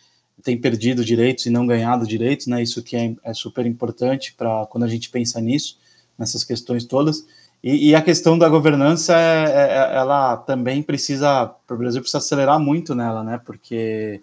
tem 0.43 0.55
perdido 0.55 1.03
direitos 1.03 1.47
e 1.47 1.49
não 1.49 1.65
ganhado 1.65 2.05
direitos, 2.05 2.45
né? 2.45 2.61
Isso 2.61 2.83
que 2.83 2.95
é, 2.95 3.15
é 3.23 3.33
super 3.33 3.65
importante 3.65 4.35
para 4.37 4.67
quando 4.67 4.83
a 4.83 4.87
gente 4.87 5.09
pensa 5.09 5.41
nisso, 5.41 5.79
nessas 6.15 6.43
questões 6.43 6.85
todas. 6.85 7.25
E, 7.63 7.89
e, 7.89 7.95
a 7.95 8.01
questão 8.01 8.37
da 8.37 8.47
governança, 8.47 9.13
é, 9.17 9.43
é, 9.45 9.93
é 9.93 9.95
ela 9.97 10.37
também 10.37 10.83
precisa, 10.83 11.53
o 11.69 11.75
Brasil 11.75 12.01
precisa 12.01 12.19
acelerar 12.19 12.59
muito 12.59 12.93
nela, 12.93 13.23
né? 13.23 13.41
Porque 13.43 14.21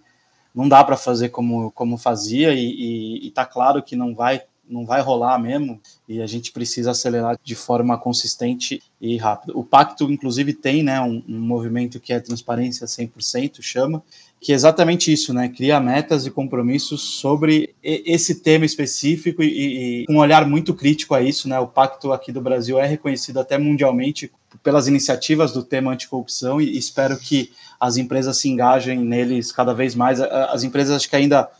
não 0.55 0.69
dá 0.69 0.83
para 0.85 0.97
fazer 0.97 1.31
como, 1.31 1.71
como 1.73 1.99
fazia 1.99 2.55
e 2.55 3.27
está 3.27 3.45
claro 3.45 3.83
que 3.83 3.97
não 3.97 4.15
vai 4.15 4.43
não 4.69 4.85
vai 4.85 5.01
rolar 5.01 5.39
mesmo 5.39 5.81
e 6.09 6.21
a 6.21 6.27
gente 6.27 6.53
precisa 6.53 6.91
acelerar 6.91 7.39
de 7.43 7.55
forma 7.55 7.99
consistente 7.99 8.83
e 9.01 9.17
rápida. 9.17 9.53
O 9.55 9.65
pacto, 9.65 10.11
inclusive, 10.11 10.53
tem 10.53 10.83
né, 10.83 11.01
um, 11.01 11.23
um 11.29 11.41
movimento 11.41 12.01
que 12.01 12.13
é 12.13 12.21
transparência 12.21 12.87
100%, 12.87 13.61
chama, 13.61 14.03
que 14.45 14.53
é 14.53 14.55
exatamente 14.55 15.11
isso, 15.11 15.33
né? 15.33 15.49
Cria 15.49 15.81
metas 15.81 16.27
e 16.27 16.31
compromissos 16.31 17.01
sobre 17.19 17.75
esse 17.83 18.43
tema 18.43 18.67
específico 18.67 19.43
e, 19.43 20.03
e, 20.03 20.07
um 20.07 20.19
olhar 20.19 20.47
muito 20.47 20.75
crítico 20.75 21.15
a 21.15 21.23
isso, 21.23 21.49
né? 21.49 21.59
O 21.59 21.67
pacto 21.67 22.13
aqui 22.13 22.31
do 22.31 22.43
Brasil 22.43 22.79
é 22.79 22.87
reconhecido 22.87 23.41
até 23.41 23.57
mundialmente 23.57 24.31
pelas 24.63 24.87
iniciativas 24.87 25.51
do 25.51 25.63
tema 25.63 25.93
anticorrupção 25.93 26.61
e 26.61 26.77
espero 26.77 27.19
que 27.19 27.53
as 27.81 27.97
empresas 27.97 28.37
se 28.37 28.51
engajem 28.51 28.99
neles 28.99 29.51
cada 29.51 29.73
vez 29.73 29.95
mais. 29.95 30.21
As 30.21 30.63
empresas 30.63 30.97
acho 30.97 31.09
que 31.09 31.17
ainda 31.17 31.51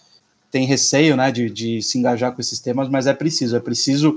têm 0.51 0.67
receio, 0.67 1.17
né, 1.17 1.33
de, 1.33 1.49
de 1.49 1.81
se 1.81 1.97
engajar 1.97 2.33
com 2.35 2.41
esses 2.43 2.61
temas, 2.61 2.87
mas 2.91 3.07
é 3.07 3.15
preciso, 3.15 3.57
é 3.57 3.61
preciso 3.61 4.15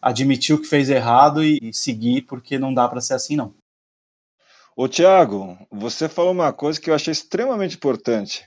admitir 0.00 0.54
o 0.54 0.60
que 0.60 0.68
fez 0.68 0.88
errado 0.88 1.42
e, 1.42 1.58
e 1.60 1.74
seguir, 1.74 2.22
porque 2.22 2.60
não 2.60 2.72
dá 2.72 2.86
para 2.86 3.00
ser 3.00 3.14
assim, 3.14 3.34
não. 3.34 3.52
Ô, 4.76 4.88
Tiago, 4.88 5.56
você 5.70 6.08
falou 6.08 6.32
uma 6.32 6.52
coisa 6.52 6.80
que 6.80 6.90
eu 6.90 6.94
achei 6.94 7.12
extremamente 7.12 7.76
importante, 7.76 8.42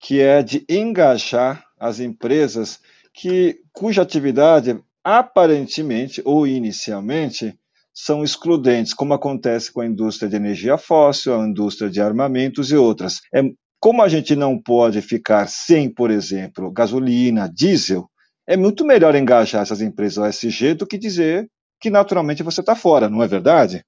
que 0.00 0.20
é 0.20 0.40
de 0.40 0.64
engajar 0.68 1.64
as 1.80 1.98
empresas 1.98 2.78
que, 3.12 3.58
cuja 3.72 4.02
atividade 4.02 4.80
aparentemente 5.02 6.22
ou 6.24 6.46
inicialmente 6.46 7.58
são 7.92 8.22
excludentes, 8.22 8.94
como 8.94 9.14
acontece 9.14 9.72
com 9.72 9.80
a 9.80 9.86
indústria 9.86 10.28
de 10.28 10.36
energia 10.36 10.78
fóssil, 10.78 11.34
a 11.34 11.44
indústria 11.44 11.90
de 11.90 12.00
armamentos 12.00 12.70
e 12.70 12.76
outras. 12.76 13.20
É, 13.34 13.42
como 13.80 14.00
a 14.00 14.08
gente 14.08 14.36
não 14.36 14.56
pode 14.56 15.02
ficar 15.02 15.48
sem, 15.48 15.92
por 15.92 16.08
exemplo, 16.08 16.70
gasolina, 16.70 17.50
diesel, 17.52 18.08
é 18.46 18.56
muito 18.56 18.84
melhor 18.84 19.16
engajar 19.16 19.62
essas 19.62 19.80
empresas 19.80 20.18
OSG 20.18 20.74
do 20.74 20.86
que 20.86 20.96
dizer 20.96 21.48
que 21.80 21.90
naturalmente 21.90 22.44
você 22.44 22.60
está 22.60 22.76
fora, 22.76 23.08
não 23.08 23.24
é 23.24 23.26
verdade? 23.26 23.84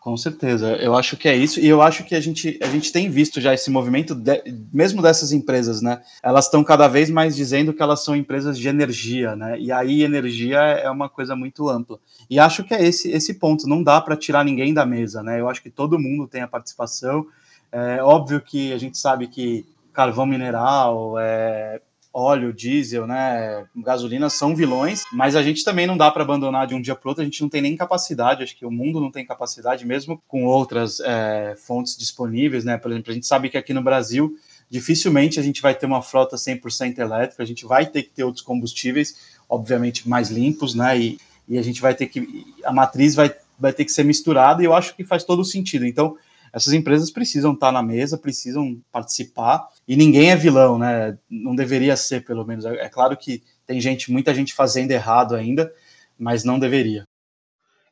Com 0.00 0.16
certeza, 0.16 0.76
eu 0.76 0.94
acho 0.94 1.16
que 1.16 1.28
é 1.28 1.36
isso, 1.36 1.60
e 1.60 1.68
eu 1.68 1.82
acho 1.82 2.04
que 2.04 2.14
a 2.14 2.20
gente, 2.20 2.58
a 2.62 2.66
gente 2.66 2.92
tem 2.92 3.08
visto 3.08 3.40
já 3.40 3.52
esse 3.52 3.70
movimento, 3.70 4.14
de, 4.14 4.42
mesmo 4.72 5.02
dessas 5.02 5.32
empresas, 5.32 5.80
né? 5.82 6.00
Elas 6.22 6.46
estão 6.46 6.62
cada 6.64 6.88
vez 6.88 7.10
mais 7.10 7.36
dizendo 7.36 7.72
que 7.72 7.82
elas 7.82 8.04
são 8.04 8.14
empresas 8.14 8.58
de 8.58 8.68
energia, 8.68 9.34
né? 9.36 9.58
E 9.58 9.70
aí 9.70 10.02
energia 10.02 10.58
é 10.58 10.90
uma 10.90 11.08
coisa 11.08 11.36
muito 11.36 11.68
ampla. 11.68 11.98
E 12.28 12.38
acho 12.38 12.64
que 12.64 12.74
é 12.74 12.84
esse, 12.84 13.10
esse 13.10 13.34
ponto, 13.34 13.68
não 13.68 13.82
dá 13.82 14.00
para 14.00 14.16
tirar 14.16 14.44
ninguém 14.44 14.72
da 14.72 14.86
mesa, 14.86 15.22
né? 15.22 15.40
Eu 15.40 15.48
acho 15.48 15.62
que 15.62 15.70
todo 15.70 15.98
mundo 15.98 16.26
tem 16.26 16.42
a 16.42 16.48
participação. 16.48 17.26
É 17.70 18.02
óbvio 18.02 18.40
que 18.40 18.72
a 18.72 18.78
gente 18.78 18.96
sabe 18.98 19.26
que 19.26 19.66
carvão 19.92 20.26
mineral, 20.26 21.18
é, 21.18 21.80
óleo, 22.14 22.52
diesel, 22.52 23.08
né, 23.08 23.66
gasolina 23.74 24.30
são 24.30 24.54
vilões, 24.54 25.02
mas 25.12 25.34
a 25.34 25.42
gente 25.42 25.64
também 25.64 25.84
não 25.84 25.96
dá 25.96 26.08
para 26.12 26.22
abandonar 26.22 26.64
de 26.64 26.72
um 26.72 26.80
dia 26.80 26.94
para 26.94 27.08
outro, 27.08 27.22
a 27.22 27.24
gente 27.24 27.42
não 27.42 27.48
tem 27.48 27.60
nem 27.60 27.76
capacidade, 27.76 28.44
acho 28.44 28.56
que 28.56 28.64
o 28.64 28.70
mundo 28.70 29.00
não 29.00 29.10
tem 29.10 29.26
capacidade, 29.26 29.84
mesmo 29.84 30.22
com 30.28 30.44
outras 30.44 31.00
é, 31.00 31.56
fontes 31.56 31.96
disponíveis, 31.96 32.64
né, 32.64 32.78
por 32.78 32.92
exemplo, 32.92 33.10
a 33.10 33.14
gente 33.14 33.26
sabe 33.26 33.50
que 33.50 33.58
aqui 33.58 33.74
no 33.74 33.82
Brasil 33.82 34.32
dificilmente 34.70 35.40
a 35.40 35.42
gente 35.42 35.60
vai 35.60 35.74
ter 35.74 35.86
uma 35.86 36.00
frota 36.00 36.36
100% 36.36 36.98
elétrica, 36.98 37.42
a 37.42 37.46
gente 37.46 37.66
vai 37.66 37.84
ter 37.84 38.04
que 38.04 38.10
ter 38.10 38.22
outros 38.22 38.44
combustíveis, 38.44 39.34
obviamente 39.48 40.08
mais 40.08 40.30
limpos, 40.30 40.72
né, 40.72 40.96
e, 40.96 41.18
e 41.48 41.58
a 41.58 41.62
gente 41.62 41.80
vai 41.80 41.96
ter 41.96 42.06
que, 42.06 42.46
a 42.64 42.72
matriz 42.72 43.16
vai, 43.16 43.34
vai 43.58 43.72
ter 43.72 43.84
que 43.84 43.90
ser 43.90 44.04
misturada 44.04 44.62
e 44.62 44.66
eu 44.66 44.72
acho 44.72 44.94
que 44.94 45.02
faz 45.02 45.24
todo 45.24 45.44
sentido, 45.44 45.84
então 45.84 46.16
essas 46.54 46.72
empresas 46.72 47.10
precisam 47.10 47.52
estar 47.52 47.72
na 47.72 47.82
mesa, 47.82 48.16
precisam 48.16 48.80
participar, 48.92 49.68
e 49.88 49.96
ninguém 49.96 50.30
é 50.30 50.36
vilão, 50.36 50.78
né? 50.78 51.18
Não 51.28 51.54
deveria 51.54 51.96
ser, 51.96 52.24
pelo 52.24 52.44
menos. 52.46 52.64
É 52.64 52.88
claro 52.88 53.16
que 53.16 53.42
tem 53.66 53.80
gente, 53.80 54.12
muita 54.12 54.32
gente 54.32 54.54
fazendo 54.54 54.92
errado 54.92 55.34
ainda, 55.34 55.72
mas 56.16 56.44
não 56.44 56.58
deveria. 56.58 57.04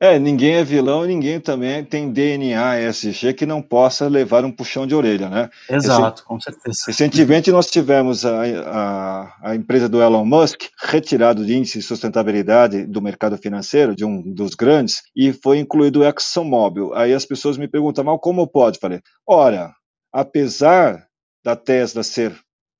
É, 0.03 0.19
ninguém 0.19 0.55
é 0.55 0.65
vilão, 0.65 1.05
ninguém 1.05 1.39
também 1.39 1.85
tem 1.85 2.11
DNA 2.11 2.81
SG 2.91 3.33
que 3.35 3.47
não 3.47 3.63
possa 3.63 4.09
levar 4.09 4.45
um 4.45 4.51
puxão 4.51 4.85
de 4.85 4.97
orelha, 4.97 5.29
né? 5.29 5.49
Exato, 5.71 6.25
com 6.25 6.41
certeza. 6.41 6.87
Recentemente 6.89 7.53
nós 7.53 7.71
tivemos 7.71 8.27
a, 8.27 8.43
a, 8.67 9.51
a, 9.51 9.55
empresa 9.55 9.89
do 9.89 10.03
Elon 10.03 10.25
Musk 10.25 10.63
retirado 10.77 11.47
de 11.47 11.55
índice 11.55 11.79
de 11.79 11.85
sustentabilidade 11.85 12.85
do 12.85 13.01
mercado 13.01 13.39
financeiro, 13.39 13.95
de 13.95 14.05
um 14.05 14.21
dos 14.35 14.57
grandes, 14.57 15.03
e 15.15 15.33
foi 15.33 15.61
incluído 15.61 16.01
o 16.01 16.05
ExxonMobil. 16.05 16.93
Aí 16.95 17.15
as 17.15 17.25
pessoas 17.25 17.57
me 17.57 17.69
perguntam, 17.69 18.03
mal 18.03 18.19
como 18.19 18.45
pode? 18.49 18.81
Falei, 18.81 18.99
ora, 19.25 19.73
apesar 20.13 21.07
da 21.45 21.55
Tesla 21.55 22.03
ser 22.03 22.35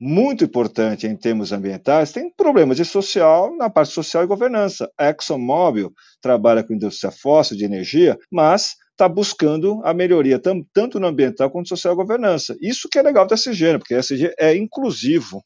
muito 0.05 0.43
importante 0.43 1.07
em 1.07 1.15
termos 1.15 1.53
ambientais, 1.53 2.11
tem 2.11 2.29
problemas 2.29 2.77
de 2.77 2.85
social 2.85 3.57
na 3.57 3.71
parte 3.71 3.93
social 3.93 4.25
e 4.25 4.27
governança. 4.27 4.91
A 4.99 5.11
ExxonMobil 5.11 5.93
trabalha 6.21 6.65
com 6.65 6.75
indústria 6.75 7.13
fóssil 7.13 7.57
de 7.57 7.65
energia, 7.65 8.19
mas 8.29 8.75
está 8.91 9.09
buscando 9.09 9.81
a 9.85 9.95
melhoria 9.95 10.41
tanto 10.73 10.99
no 10.99 11.07
ambiental 11.07 11.49
quanto 11.53 11.69
social 11.69 11.95
e 11.95 11.97
governança. 11.97 12.57
Isso 12.61 12.89
que 12.91 12.99
é 12.99 13.03
legal 13.03 13.29
da 13.29 13.37
SG, 13.37 13.75
né? 13.75 13.79
porque 13.79 13.95
a 13.95 14.01
SG 14.01 14.35
é 14.41 14.57
inclusivo. 14.57 15.41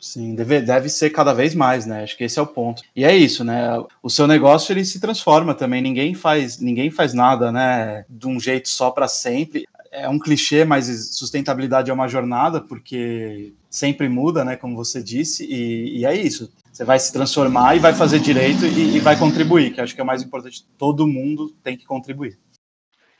Sim, 0.00 0.34
deve, 0.34 0.62
deve 0.62 0.88
ser 0.88 1.10
cada 1.10 1.32
vez 1.32 1.54
mais, 1.54 1.86
né? 1.86 2.02
Acho 2.02 2.16
que 2.16 2.24
esse 2.24 2.38
é 2.38 2.42
o 2.42 2.46
ponto. 2.46 2.82
E 2.94 3.04
é 3.04 3.16
isso, 3.16 3.42
né? 3.42 3.70
O 4.02 4.10
seu 4.10 4.26
negócio 4.26 4.72
ele 4.72 4.84
se 4.84 5.00
transforma 5.00 5.54
também. 5.54 5.80
Ninguém 5.80 6.12
faz, 6.12 6.58
ninguém 6.60 6.90
faz 6.90 7.14
nada, 7.14 7.50
né? 7.50 8.04
De 8.10 8.26
um 8.26 8.38
jeito 8.38 8.68
só 8.68 8.90
para 8.90 9.08
sempre 9.08 9.64
é 9.96 10.08
um 10.08 10.18
clichê, 10.18 10.64
mas 10.64 10.86
sustentabilidade 11.16 11.90
é 11.90 11.94
uma 11.94 12.06
jornada, 12.06 12.60
porque 12.60 13.54
sempre 13.70 14.08
muda, 14.08 14.44
né, 14.44 14.54
como 14.54 14.76
você 14.76 15.02
disse, 15.02 15.44
e, 15.44 16.00
e 16.00 16.04
é 16.04 16.14
isso. 16.14 16.52
Você 16.70 16.84
vai 16.84 16.98
se 16.98 17.10
transformar 17.10 17.74
e 17.74 17.78
vai 17.78 17.94
fazer 17.94 18.18
direito 18.20 18.66
e, 18.66 18.96
e 18.96 19.00
vai 19.00 19.18
contribuir, 19.18 19.72
que 19.72 19.80
acho 19.80 19.94
que 19.94 20.00
é 20.00 20.04
o 20.04 20.06
mais 20.06 20.22
importante. 20.22 20.66
Todo 20.76 21.06
mundo 21.06 21.50
tem 21.62 21.76
que 21.76 21.86
contribuir. 21.86 22.38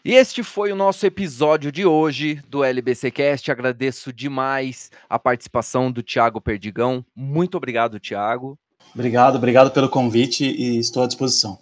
E 0.05 0.13
este 0.13 0.43
foi 0.43 0.71
o 0.71 0.77
nosso 0.77 1.05
episódio 1.07 1.73
de 1.73 1.85
hoje 1.85 2.41
do 2.49 2.63
LBCcast. 2.63 3.51
Agradeço 3.51 4.13
demais 4.13 4.91
a 5.09 5.19
participação 5.19 5.91
do 5.91 6.03
Tiago 6.03 6.41
Perdigão. 6.41 7.05
Muito 7.17 7.57
obrigado, 7.57 7.99
Tiago. 7.99 8.59
Obrigado, 8.95 9.37
obrigado 9.37 9.71
pelo 9.73 9.89
convite 9.89 10.45
e 10.45 10.79
estou 10.79 11.03
à 11.03 11.07
disposição. 11.07 11.59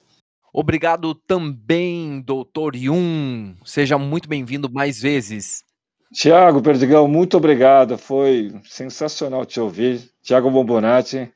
Obrigado 0.57 1.17
também, 1.17 2.21
doutor 2.21 2.77
Yun. 2.77 3.57
Seja 3.65 3.99
muito 3.99 4.29
bem-vindo 4.29 4.71
mais 4.73 5.01
vezes. 5.01 5.65
Tiago 6.13 6.63
Perdigão, 6.63 7.09
muito 7.09 7.37
obrigado. 7.37 7.99
Foi 7.99 8.55
sensacional 8.63 9.45
te 9.45 9.59
ouvir. 9.59 10.09
Tiago 10.23 10.49
Bombonati, 10.49 11.29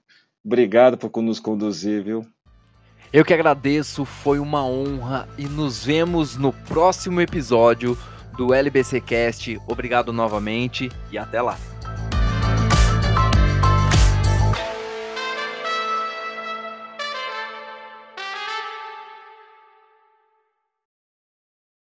obrigado 0.45 0.97
por 0.97 1.21
nos 1.21 1.41
conduzir, 1.41 2.05
viu? 2.05 2.25
Eu 3.13 3.25
que 3.25 3.35
agradeço, 3.35 4.05
foi 4.05 4.39
uma 4.39 4.65
honra 4.65 5.29
e 5.37 5.47
nos 5.47 5.85
vemos 5.85 6.37
no 6.37 6.53
próximo 6.53 7.21
episódio 7.21 7.99
do 8.37 8.55
LBC 8.55 9.01
Cast. 9.01 9.59
Obrigado 9.67 10.13
novamente 10.13 10.89
e 11.11 11.19
até 11.19 11.43
lá. 11.43 11.59